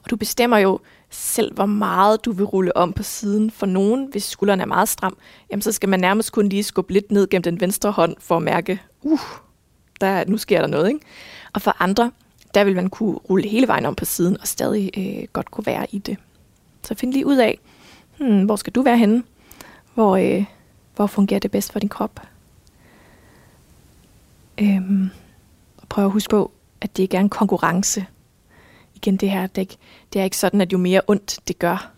[0.04, 3.52] Og du bestemmer jo selv, hvor meget du vil rulle om på siden.
[3.52, 5.18] For nogen, hvis skulderen er meget stram,
[5.52, 8.38] jamen så skal man nærmest kun lige skubbe lidt ned gennem den venstre hånd for
[8.38, 9.20] at mærke, uh,
[10.02, 10.88] der, nu sker der noget.
[10.88, 11.00] Ikke?
[11.54, 12.12] Og for andre,
[12.54, 15.66] der vil man kunne rulle hele vejen om på siden og stadig øh, godt kunne
[15.66, 16.18] være i det.
[16.84, 17.60] Så find lige ud af,
[18.18, 19.24] hmm, hvor skal du være henne?
[19.94, 20.46] Hvor, øh,
[20.96, 22.20] hvor fungerer det bedst for din krop?
[24.58, 25.10] Øhm,
[25.78, 28.06] og prøv at huske på, at det ikke er en konkurrence.
[28.96, 29.78] Igen det her, det er, ikke,
[30.14, 31.92] det er ikke sådan, at jo mere ondt det gør,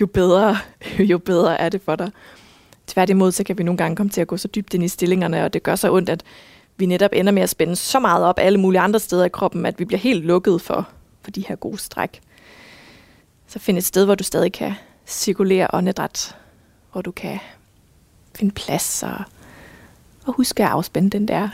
[0.00, 0.56] jo bedre,
[1.10, 2.10] jo bedre er det for dig.
[2.86, 5.44] Tværtimod, så kan vi nogle gange komme til at gå så dybt ind i stillingerne,
[5.44, 6.22] og det gør så ondt, at
[6.76, 9.66] vi netop ender med at spænde så meget op alle mulige andre steder i kroppen,
[9.66, 10.88] at vi bliver helt lukket for,
[11.22, 12.20] for de her gode stræk.
[13.46, 14.72] Så find et sted, hvor du stadig kan
[15.06, 16.36] cirkulere åndedræt,
[16.92, 17.38] hvor du kan
[18.34, 19.24] finde plads og,
[20.26, 21.48] og huske at afspænde den der,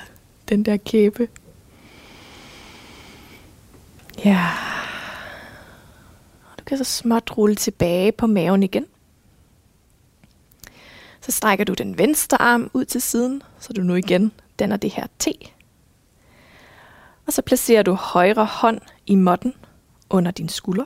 [0.48, 1.28] den der kæbe.
[4.24, 4.50] Ja.
[6.52, 8.86] Og du kan så småt rulle tilbage på maven igen.
[11.20, 14.90] Så strækker du den venstre arm ud til siden, så du nu igen danner det
[14.90, 15.28] her T.
[17.26, 19.54] Og så placerer du højre hånd i måtten
[20.10, 20.84] under din skulder.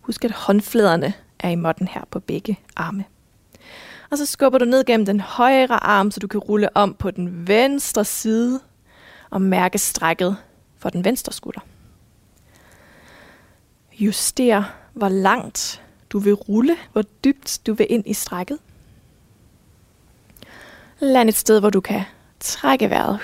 [0.00, 1.14] Husk, at håndfladerne
[1.44, 3.04] er i måtten her på begge arme.
[4.10, 7.10] Og så skubber du ned gennem den højre arm, så du kan rulle om på
[7.10, 8.60] den venstre side
[9.30, 10.36] og mærke strækket
[10.78, 11.60] for den venstre skulder.
[13.92, 18.58] Juster, hvor langt du vil rulle, hvor dybt du vil ind i strækket.
[20.98, 22.02] Land et sted, hvor du kan
[22.40, 23.18] trække vejret.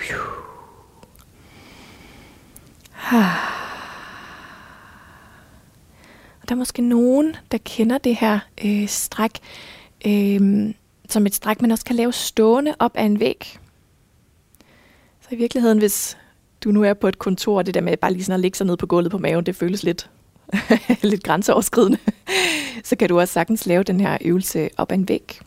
[3.12, 3.69] Ah
[6.50, 9.30] der er måske nogen, der kender det her øh, stræk
[10.06, 10.74] øh,
[11.08, 13.58] som et stræk, man også kan lave stående op ad en væg.
[15.20, 16.18] Så i virkeligheden, hvis
[16.64, 18.66] du nu er på et kontor, det der med bare lige sådan at ligge sig
[18.66, 20.10] ned på gulvet på maven, det føles lidt,
[21.02, 21.98] lidt grænseoverskridende,
[22.84, 25.40] så kan du også sagtens lave den her øvelse op ad en væg,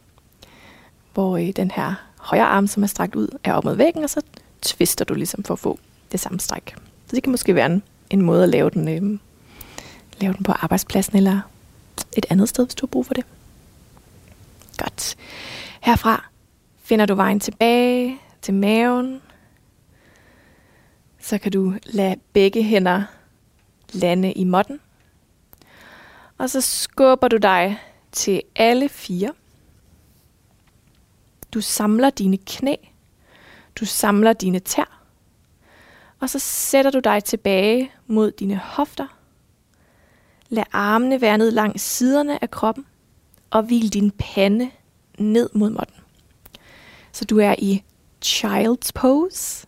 [1.13, 4.09] hvor øh, den her højre arm, som er strakt ud, er op mod væggen, og
[4.09, 4.21] så
[4.61, 5.79] tvister du ligesom for at få
[6.11, 6.75] det samme stræk.
[7.07, 9.19] Så det kan måske være en, en måde at lave den, øh,
[10.21, 11.41] lave den på arbejdspladsen eller
[12.17, 13.25] et andet sted, hvis du har brug for det.
[14.77, 15.15] Godt.
[15.81, 16.29] Herfra
[16.83, 19.21] finder du vejen tilbage til maven.
[21.19, 23.03] Så kan du lade begge hænder
[23.93, 24.79] lande i måtten.
[26.37, 27.79] Og så skubber du dig
[28.11, 29.33] til alle fire.
[31.53, 32.75] Du samler dine knæ.
[33.75, 35.01] Du samler dine tær.
[36.19, 39.07] Og så sætter du dig tilbage mod dine hofter.
[40.53, 42.85] Lad armene være ned langs siderne af kroppen
[43.49, 44.69] og hvil din pande
[45.19, 45.95] ned mod måtten.
[47.11, 47.83] Så du er i
[48.25, 49.67] child's pose,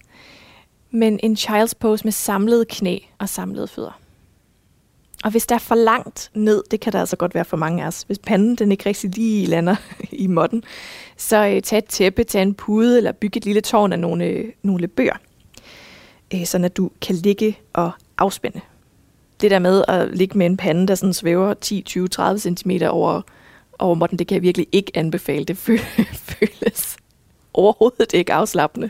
[0.91, 3.99] men en child's pose med samlede knæ og samlede fødder.
[5.23, 7.83] Og hvis der er for langt ned, det kan der altså godt være for mange
[7.83, 9.75] af os, hvis panden den ikke rigtig lige lander
[10.11, 10.63] i måtten,
[11.17, 14.25] så øh, tag et tæppe, tag en pude eller byg et lille tårn af nogle,
[14.25, 15.17] øh, nogle bøger,
[16.33, 18.61] øh, sådan at du kan ligge og afspænde.
[19.41, 22.71] Det der med at ligge med en pande, der sådan svæver 10, 20, 30 cm
[22.89, 23.21] over
[23.79, 25.45] over måtten, det kan jeg virkelig ikke anbefale.
[25.45, 25.57] Det
[26.37, 26.97] føles
[27.53, 28.89] overhovedet ikke afslappende.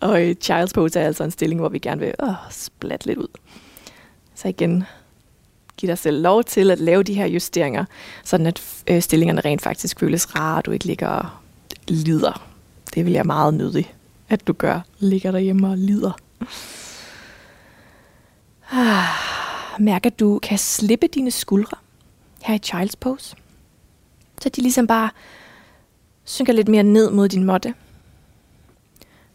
[0.00, 3.18] Og øh, child's pose er altså en stilling, hvor vi gerne vil åh, splatte lidt
[3.18, 3.28] ud.
[4.34, 4.84] Så igen,
[5.76, 7.84] giv dig selv lov til at lave de her justeringer,
[8.24, 11.26] sådan at øh, stillingerne rent faktisk føles rare, og du ikke ligger og
[11.88, 12.46] lider.
[12.94, 13.94] Det vil jeg meget nødig,
[14.28, 14.80] at du gør.
[14.98, 16.12] Ligger derhjemme og lider.
[18.70, 19.45] Ah,
[19.78, 21.76] mærk, at du kan slippe dine skuldre
[22.42, 23.36] her i child's pose.
[24.42, 25.10] Så de ligesom bare
[26.24, 27.74] synker lidt mere ned mod din måtte.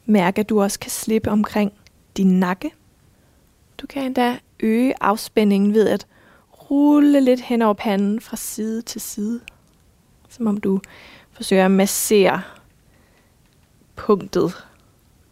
[0.06, 1.74] Mærk, at du også kan slippe omkring
[2.18, 2.72] din nakke.
[3.78, 6.08] Du kan endda øge afspændingen ved at
[6.72, 9.42] rulle lidt hen over panden fra side til side.
[10.30, 10.80] Som om du
[11.32, 12.42] forsøger at massere
[13.96, 14.54] punktet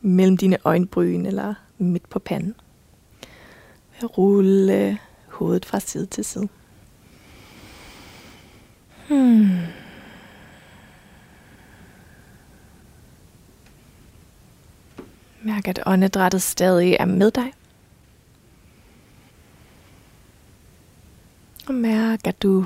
[0.01, 2.55] mellem dine øjenbryn eller midt på panden.
[4.03, 6.47] Rulle hovedet fra side til side.
[9.07, 9.49] Hmm.
[15.41, 17.53] Mærk, at åndedrættet stadig er med dig.
[21.67, 22.65] Og mærk, at du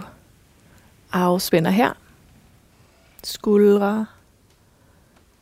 [1.11, 1.93] afspænder her.
[3.23, 4.05] Skuldre,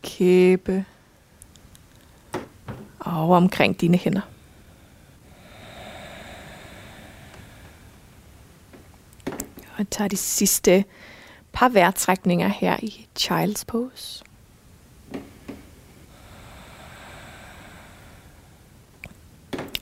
[0.02, 0.86] kæbe
[3.00, 4.22] og omkring dine hænder.
[9.82, 10.86] Og tager de sidste
[11.52, 14.24] par vejrtrækninger her i Child's Pose.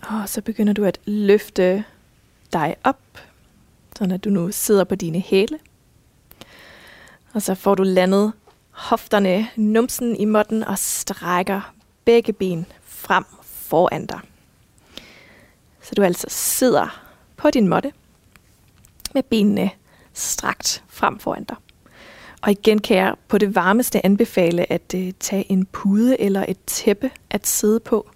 [0.01, 1.83] Og så begynder du at løfte
[2.53, 2.99] dig op,
[3.97, 5.59] så at du nu sidder på dine hæle.
[7.33, 8.33] Og så får du landet
[8.71, 11.73] hofterne numsen i måtten og strækker
[12.05, 14.19] begge ben frem foran dig.
[15.81, 17.01] Så du altså sidder
[17.37, 17.91] på din måtte
[19.13, 19.71] med benene
[20.13, 21.57] strakt frem foran dig.
[22.41, 26.57] Og igen kan jeg på det varmeste anbefale at uh, tage en pude eller et
[26.67, 28.09] tæppe at sidde på.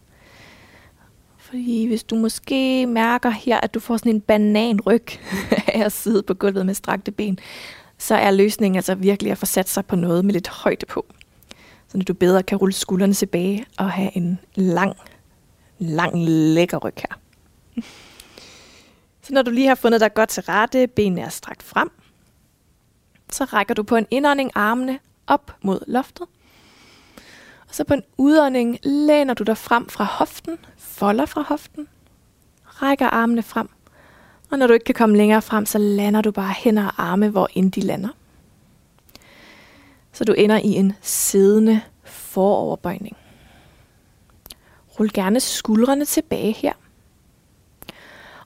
[1.38, 5.06] Fordi hvis du måske mærker her, at du får sådan en bananryg
[5.74, 7.40] af at sidde på gulvet med strakte ben,
[7.98, 11.06] så er løsningen altså virkelig at få sat sig på noget med lidt højde på.
[11.88, 14.96] Så du bedre kan rulle skuldrene tilbage og have en lang,
[15.80, 17.20] lang, lækker ryg her.
[19.24, 21.92] Så når du lige har fundet dig godt til rette, benene er strakt frem,
[23.32, 26.28] så rækker du på en indånding armene op mod loftet.
[27.68, 31.88] Og så på en udånding læner du dig frem fra hoften, folder fra hoften,
[32.66, 33.70] rækker armene frem.
[34.52, 37.30] Og når du ikke kan komme længere frem, så lander du bare hænder og arme,
[37.30, 38.10] hvor ind de lander.
[40.12, 43.18] Så du ender i en siddende foroverbøjning.
[45.00, 46.74] Rul gerne skuldrene tilbage her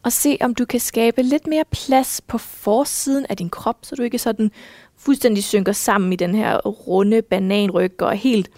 [0.08, 3.96] og se, om du kan skabe lidt mere plads på forsiden af din krop, så
[3.96, 4.52] du ikke sådan
[4.98, 8.50] fuldstændig synker sammen i den her runde bananryg og er helt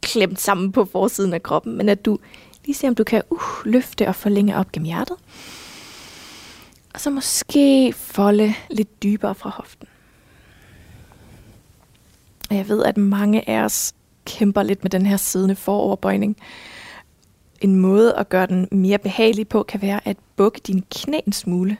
[0.00, 2.18] klemt sammen på forsiden af kroppen, men at du
[2.64, 5.16] lige ser, om du kan uh, løfte og forlænge op gennem hjertet.
[6.94, 9.88] Og så måske folde lidt dybere fra hoften.
[12.50, 13.92] Og jeg ved, at mange af os
[14.24, 16.36] kæmper lidt med den her siddende foroverbøjning
[17.60, 21.32] en måde at gøre den mere behagelig på, kan være at bukke dine knæ en
[21.32, 21.76] smule.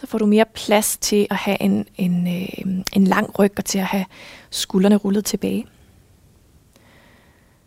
[0.00, 3.64] Så får du mere plads til at have en, en, øh, en lang ryg og
[3.64, 4.04] til at have
[4.50, 5.66] skuldrene rullet tilbage.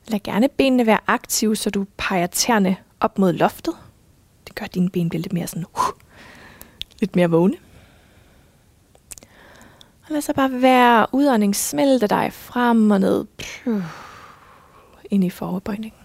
[0.08, 3.74] Lad gerne benene være aktive, så du peger tæerne op mod loftet.
[4.48, 6.02] Det gør, at dine ben bliver lidt mere sådan, uh,
[7.00, 7.58] lidt mere vågne.
[10.04, 13.26] Og lad så bare være udånding smelte dig frem og ned.
[15.12, 15.99] Ind i foroverbøjningen.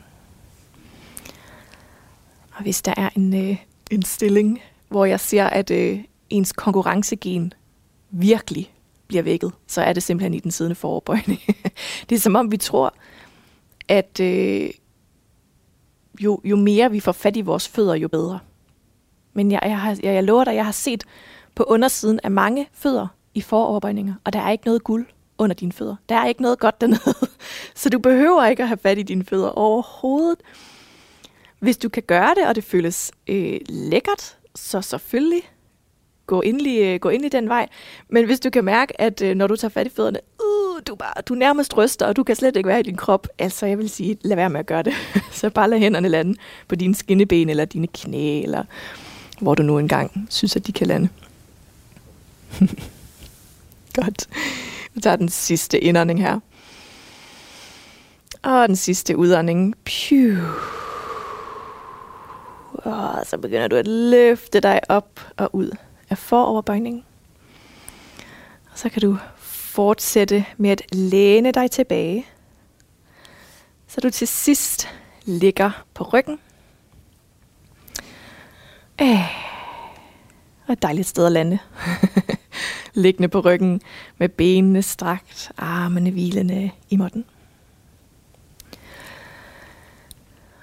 [2.54, 3.56] Og hvis der er en, øh,
[3.90, 5.98] en stilling, hvor jeg ser, at øh,
[6.30, 7.52] ens konkurrencegen
[8.10, 8.74] virkelig
[9.06, 11.40] bliver vækket, så er det simpelthen i den siddende foroverbøjning.
[12.08, 12.94] det er som om, vi tror,
[13.88, 14.70] at øh,
[16.20, 18.38] jo, jo mere vi får fat i vores fødder, jo bedre.
[19.32, 21.04] Men jeg, jeg, har, jeg, jeg lover dig, jeg har set
[21.54, 25.06] på undersiden af mange fødder i foroverbøjninger, og der er ikke noget guld
[25.38, 25.96] under dine fødder.
[26.08, 27.14] Der er ikke noget godt dernede.
[27.74, 30.38] Så du behøver ikke at have fat i dine fødder overhovedet.
[31.64, 35.42] Hvis du kan gøre det, og det føles øh, lækkert, så selvfølgelig
[36.26, 37.68] gå endelig, øh, gå ind i den vej.
[38.08, 40.94] Men hvis du kan mærke, at øh, når du tager fat i fødderne, uh, du,
[40.94, 43.78] bare, du nærmest ryster, og du kan slet ikke være i din krop, altså jeg
[43.78, 44.94] vil sige, lad være med at gøre det.
[45.32, 46.38] så bare lad hænderne lande
[46.68, 48.64] på dine skinneben, eller dine knæ, eller
[49.40, 51.08] hvor du nu engang synes, at de kan lande.
[54.00, 54.28] Godt.
[54.94, 56.40] Vi tager den sidste indånding her.
[58.42, 59.74] Og den sidste udånding.
[59.84, 60.73] Phew.
[62.84, 65.70] Og så begynder du at løfte dig op og ud
[66.10, 67.04] af foroverbøjningen.
[68.72, 72.26] Og så kan du fortsætte med at læne dig tilbage,
[73.86, 74.88] så du til sidst
[75.24, 76.38] ligger på ryggen.
[79.00, 79.20] Æh,
[80.66, 81.58] og et dejligt sted at lande.
[82.94, 83.80] Liggende på ryggen
[84.18, 87.24] med benene strakt, armene hvilende i måtten.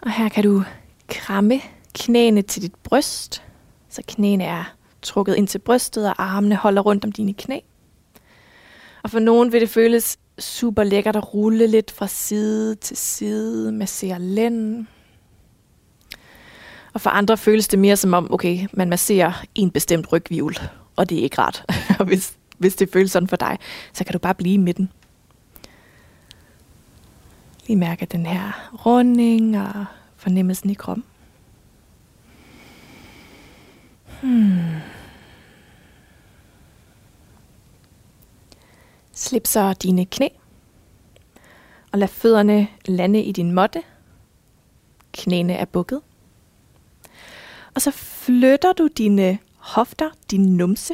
[0.02, 0.64] Og her kan du
[1.08, 1.62] kramme
[1.94, 3.44] knæene til dit bryst,
[3.90, 4.64] så knæene er
[5.02, 7.60] trukket ind til brystet, og armene holder rundt om dine knæ.
[9.04, 13.72] Og for nogen vil det føles super lækkert at rulle lidt fra side til side,
[13.72, 14.88] massere lænden.
[16.94, 20.60] Og for andre føles det mere som om, okay, man masserer en bestemt rygvivl,
[20.96, 21.66] og det er ikke rart.
[22.00, 23.58] og hvis, hvis det føles sådan for dig,
[23.94, 24.92] så kan du bare blive i midten.
[27.68, 29.86] Lige mærke den her runding og
[30.18, 31.04] fornemmelsen i kroppen.
[34.22, 34.82] Hmm.
[39.12, 40.28] Slip så dine knæ,
[41.92, 43.84] og lad fødderne lande i din måtte.
[45.14, 46.02] Knæene er bukket.
[47.76, 50.94] Og så flytter du dine hofter, din numse,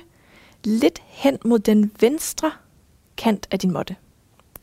[0.63, 2.51] lidt hen mod den venstre
[3.17, 3.95] kant af din måtte.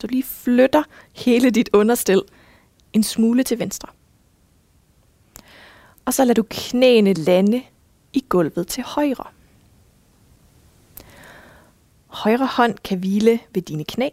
[0.01, 2.21] Du lige flytter hele dit understel
[2.93, 3.87] en smule til venstre.
[6.05, 7.63] Og så lader du knæene lande
[8.15, 9.25] i gulvet til højre.
[12.07, 14.09] højre hånd kan hvile ved dine knæ.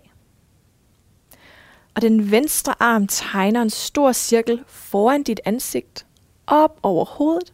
[1.95, 6.07] Og den venstre arm tegner en stor cirkel foran dit ansigt,
[6.47, 7.53] op over hovedet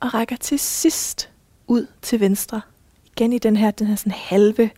[0.00, 1.30] og rækker til sidst
[1.66, 2.60] ud til venstre.
[3.06, 4.70] Igen i den her, den her sådan halve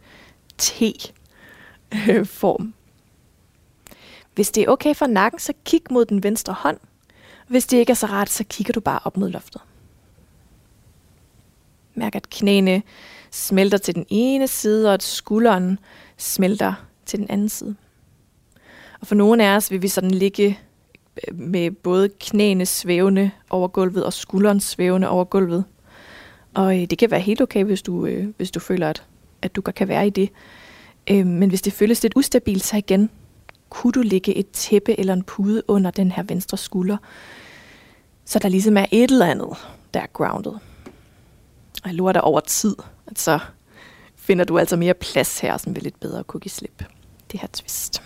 [0.58, 2.74] T-form.
[4.34, 6.78] Hvis det er okay for nakken, så kig mod den venstre hånd.
[7.48, 9.62] Hvis det ikke er så rart, så kigger du bare op mod loftet.
[11.94, 12.82] Mærk, at knæene
[13.30, 15.78] smelter til den ene side, og at skulderen
[16.16, 16.72] smelter
[17.06, 17.76] til den anden side.
[19.00, 20.58] Og for nogle af os vil vi sådan ligge
[21.28, 25.64] øh, med både knæene svævende over gulvet og skulderen svævende over gulvet.
[26.54, 29.02] Og øh, det kan være helt okay, hvis du, øh, hvis du føler, at,
[29.42, 30.30] at du godt kan være i det.
[31.10, 33.10] Øh, men hvis det føles lidt ustabilt, så igen,
[33.68, 36.96] kunne du lægge et tæppe eller en pude under den her venstre skulder,
[38.24, 39.48] så der ligesom er et eller andet,
[39.94, 40.52] der er grounded.
[41.84, 42.76] Og jeg lurer dig over tid,
[43.06, 43.38] at så
[44.16, 46.84] finder du altså mere plads her, som vil lidt bedre kunne give slip.
[47.32, 48.02] Det her twist.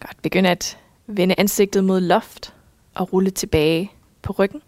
[0.00, 2.54] Godt, begynd at vende ansigtet mod loft
[2.94, 4.62] og rulle tilbage på ryggen.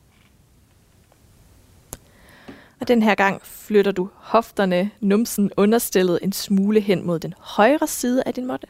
[2.81, 7.87] Og den her gang flytter du hofterne, numsen understillet en smule hen mod den højre
[7.87, 8.67] side af din måtte.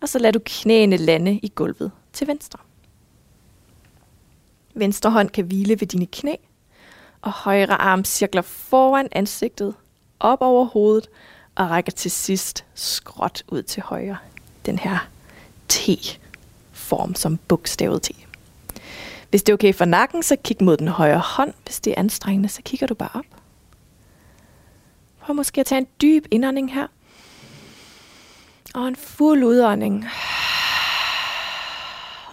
[0.00, 2.58] Og så lader du knæene lande i gulvet til venstre.
[4.78, 6.34] Venstre hånd kan hvile ved dine knæ,
[7.22, 9.74] og højre arm cirkler foran ansigtet,
[10.20, 11.08] op over hovedet
[11.54, 14.16] og rækker til sidst skråt ud til højre.
[14.66, 15.08] Den her
[15.68, 18.10] T-form som bogstavet T.
[19.30, 21.54] Hvis det er okay for nakken, så kig mod den højre hånd.
[21.64, 23.24] Hvis det er anstrengende, så kigger du bare op.
[25.20, 26.86] Prøv måske at tage en dyb indånding her.
[28.74, 30.06] Og en fuld udånding.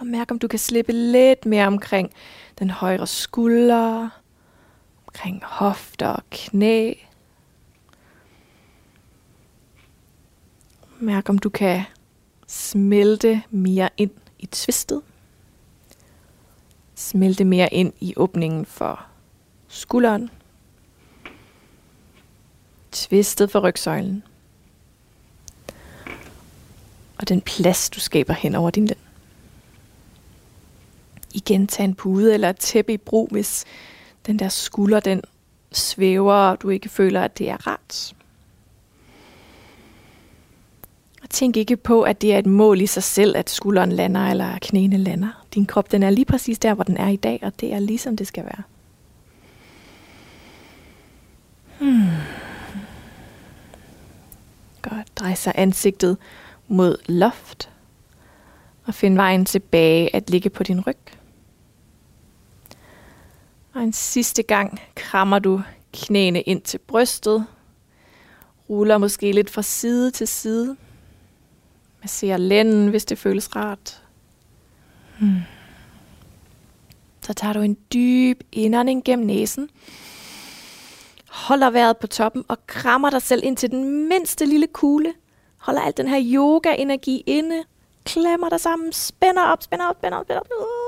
[0.00, 2.12] Og mærk, om du kan slippe lidt mere omkring
[2.58, 4.08] den højre skulder,
[5.06, 6.92] omkring hofter og knæ.
[10.98, 11.82] Mærk, om du kan
[12.46, 15.02] smelte mere ind i tvistet.
[16.94, 19.06] Smelte mere ind i åbningen for
[19.68, 20.30] skulderen.
[22.92, 24.22] Tvistet for rygsøjlen.
[27.18, 29.05] Og den plads, du skaber hen over din lænd.
[31.36, 33.64] Igen tage en pude eller et tæppe i brug, hvis
[34.26, 35.22] den der skulder, den
[35.72, 38.14] svæver, og du ikke føler, at det er rart.
[41.22, 44.20] Og tænk ikke på, at det er et mål i sig selv, at skulderen lander
[44.20, 45.44] eller knæene lander.
[45.54, 47.78] Din krop den er lige præcis der, hvor den er i dag, og det er
[47.78, 48.62] ligesom det skal være.
[51.78, 52.10] Hmm.
[54.82, 55.16] Godt.
[55.16, 56.16] Drej sig ansigtet
[56.68, 57.70] mod loft.
[58.84, 61.15] Og find vejen tilbage at ligge på din ryg.
[63.76, 65.62] Og en sidste gang krammer du
[65.92, 67.46] knæene ind til brystet.
[68.70, 70.76] Ruller måske lidt fra side til side.
[72.02, 74.02] Masserer lænden, hvis det føles rart.
[75.18, 75.40] Hmm.
[77.22, 79.70] Så tager du en dyb indånding gennem næsen.
[81.30, 85.14] Holder vejret på toppen og krammer dig selv ind til den mindste lille kugle.
[85.56, 87.62] Holder alt den her yoga-energi inde.
[88.04, 88.92] Klemmer dig sammen.
[88.92, 90.85] Spænder op, spænder op, spænder op, spænder op.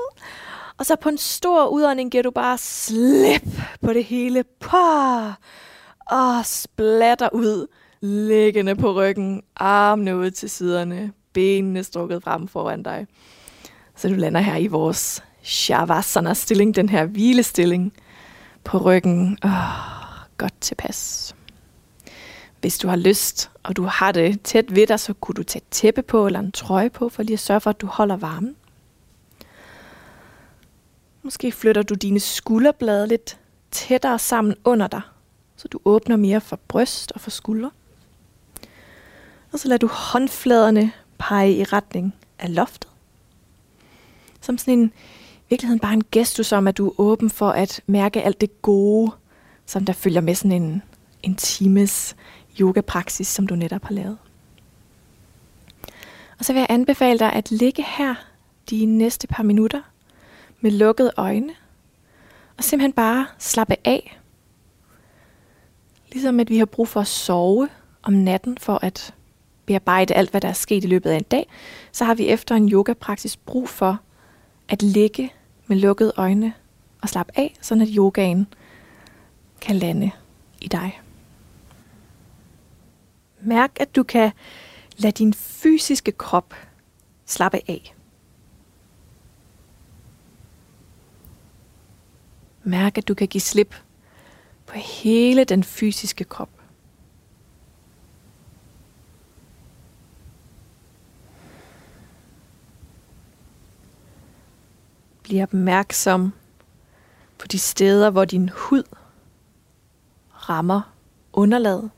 [0.79, 3.47] Og så på en stor udånding giver du bare slip
[3.81, 4.43] på det hele.
[4.59, 5.33] Pah!
[6.11, 7.67] Og splatter ud.
[8.01, 9.41] Liggende på ryggen.
[9.55, 11.11] Armene ud til siderne.
[11.33, 13.07] Benene strukket frem foran dig.
[13.95, 17.93] Så du lander her i vores Shavasana-stilling, den her hvilestilling
[18.63, 19.37] på ryggen.
[19.43, 19.51] Oh,
[20.37, 21.35] godt tilpas.
[22.61, 25.65] Hvis du har lyst, og du har det tæt ved dig, så kunne du tage
[25.71, 28.55] tæppe på eller en trøje på, for lige at sørge for, at du holder varmen.
[31.23, 33.39] Måske flytter du dine skulderblade lidt
[33.71, 35.01] tættere sammen under dig,
[35.55, 37.71] så du åbner mere for bryst og for skuldre.
[39.51, 42.89] Og så lader du håndfladerne pege i retning af loftet.
[44.41, 44.93] Som sådan en,
[45.49, 49.11] virkeligheden bare en gestus om, at du er åben for at mærke alt det gode,
[49.65, 50.83] som der følger med sådan en,
[51.23, 52.15] en times
[52.59, 54.17] yogapraksis, som du netop har lavet.
[56.39, 58.15] Og så vil jeg anbefale dig at ligge her
[58.69, 59.81] de næste par minutter
[60.61, 61.53] med lukkede øjne,
[62.57, 64.19] og simpelthen bare slappe af.
[66.11, 67.69] Ligesom at vi har brug for at sove
[68.03, 69.13] om natten for at
[69.65, 71.47] bearbejde alt, hvad der er sket i løbet af en dag,
[71.91, 73.99] så har vi efter en yogapraksis brug for
[74.69, 75.33] at ligge
[75.67, 76.53] med lukkede øjne
[77.01, 78.47] og slappe af, så at yogaen
[79.61, 80.11] kan lande
[80.61, 81.01] i dig.
[83.41, 84.31] Mærk, at du kan
[84.97, 86.53] lade din fysiske krop
[87.25, 87.95] slappe af.
[92.69, 93.75] Mærk, at du kan give slip
[94.65, 96.49] på hele den fysiske krop.
[105.23, 106.33] Bliv opmærksom
[107.37, 108.83] på de steder, hvor din hud
[110.31, 110.81] rammer
[111.33, 111.91] underlaget.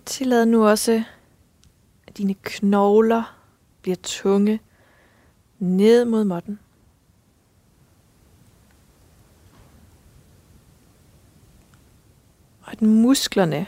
[0.00, 1.04] Tillad nu også,
[2.06, 3.38] at dine knogler
[3.82, 4.60] bliver tunge
[5.58, 6.58] ned mod måtten.
[12.62, 13.66] Og at musklerne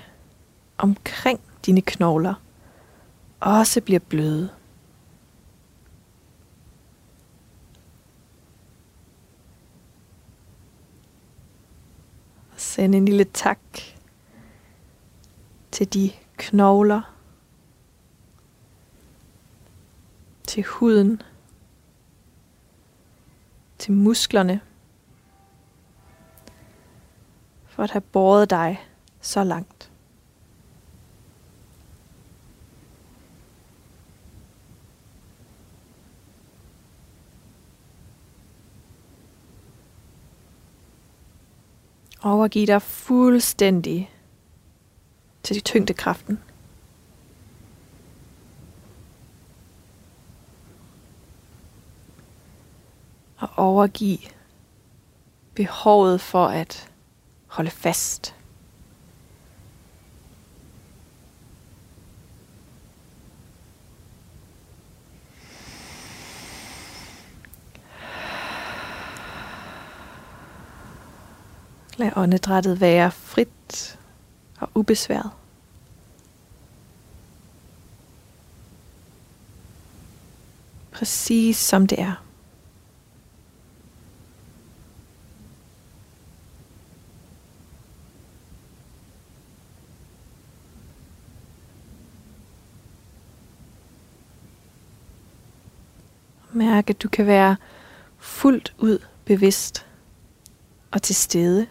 [0.78, 2.34] omkring dine knogler
[3.40, 4.50] også bliver bløde.
[12.56, 13.58] Send en lille tak
[15.72, 17.14] til de knogler,
[20.46, 21.22] til huden,
[23.78, 24.60] til musklerne,
[27.66, 28.88] for at have båret dig
[29.20, 29.90] så langt.
[42.22, 44.10] Overgiv dig fuldstændig
[45.42, 46.42] til tyngdekraften.
[53.36, 54.18] Og overgive
[55.54, 56.90] behovet for at
[57.46, 58.34] holde fast.
[71.96, 73.98] Lad åndedrættet være frit
[74.60, 75.30] og ubesværet.
[80.92, 82.24] Præcis som det er.
[96.52, 97.56] Mærk, at du kan være
[98.18, 99.86] fuldt ud bevidst
[100.90, 101.66] og til stede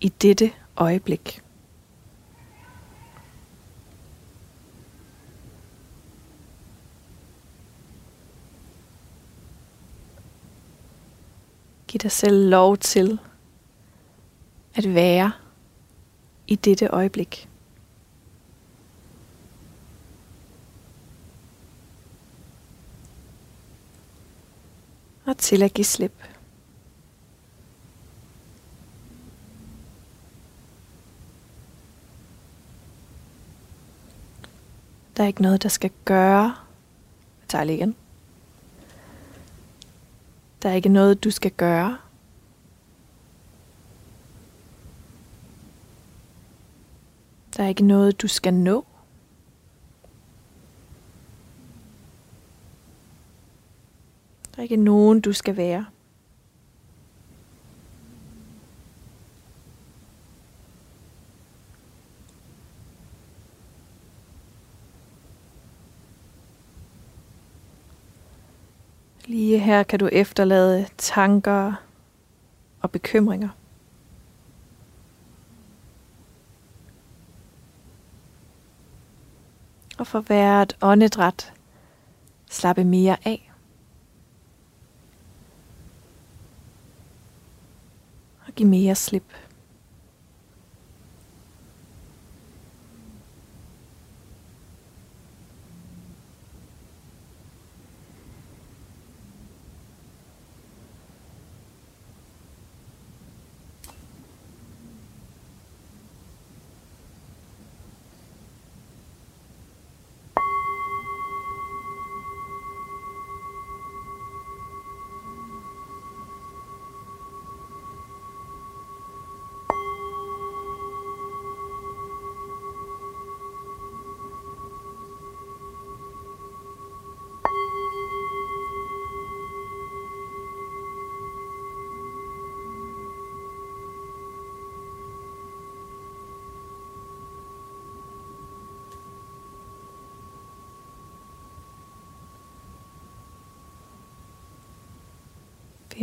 [0.00, 1.42] i dette øjeblik.
[11.88, 13.18] Giv dig selv lov til
[14.74, 15.32] at være
[16.46, 17.48] i dette øjeblik.
[25.26, 26.31] Og til at give slip.
[35.22, 36.44] Der er ikke noget, der skal gøre.
[37.40, 37.96] Jeg tager lige igen.
[40.62, 41.98] Der er ikke noget, du skal gøre.
[47.56, 48.84] Der er ikke noget, du skal nå.
[54.50, 55.86] Der er ikke nogen, du skal være.
[69.52, 71.72] Lige her kan du efterlade tanker
[72.80, 73.48] og bekymringer.
[79.98, 81.52] Og for hvert åndedræt
[82.50, 83.52] slappe mere af.
[88.46, 89.32] Og give mere slip.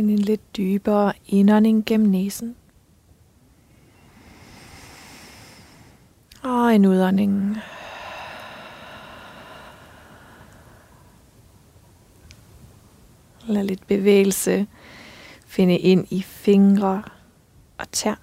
[0.00, 2.56] Find en lidt dybere indånding gennem næsen.
[6.42, 7.56] Og en udånding.
[13.46, 14.66] Lad lidt bevægelse
[15.46, 17.02] finde ind i fingre
[17.78, 18.14] og tær.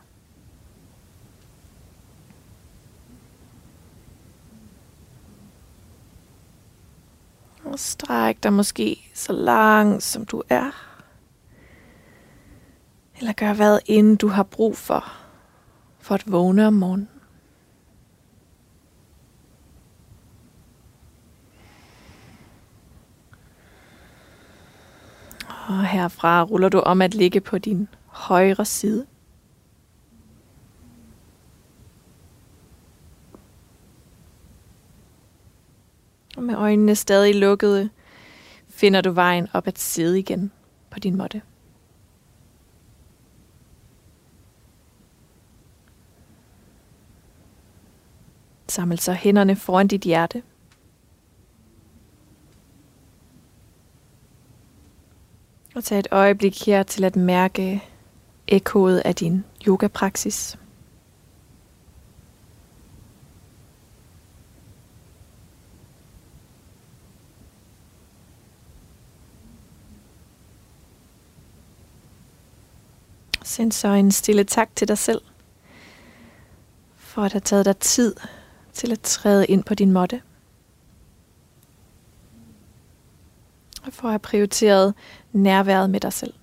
[7.65, 10.86] Og stræk dig måske så langt, som du er.
[13.19, 15.05] Eller gør hvad end du har brug for,
[15.99, 17.09] for at vågne om morgenen.
[25.67, 29.05] Og herfra ruller du om at ligge på din højre side.
[36.37, 37.89] Og med øjnene stadig lukkede,
[38.69, 40.51] finder du vejen op at sidde igen
[40.89, 41.41] på din måtte.
[48.69, 50.43] Saml så hænderne foran dit hjerte.
[55.75, 57.83] Og tag et øjeblik her til at mærke
[58.47, 60.57] ekkoet af din yogapraksis.
[73.43, 75.21] Send så en stille tak til dig selv,
[76.95, 78.15] for at have taget dig tid
[78.77, 80.21] til at træde ind på din måtte.
[83.85, 84.93] Og for at have prioriteret
[85.31, 86.33] nærværet med dig selv.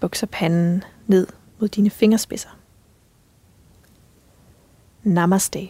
[0.00, 1.26] Bukser panden ned
[1.58, 2.58] mod dine fingerspidser.
[5.02, 5.68] Namaste.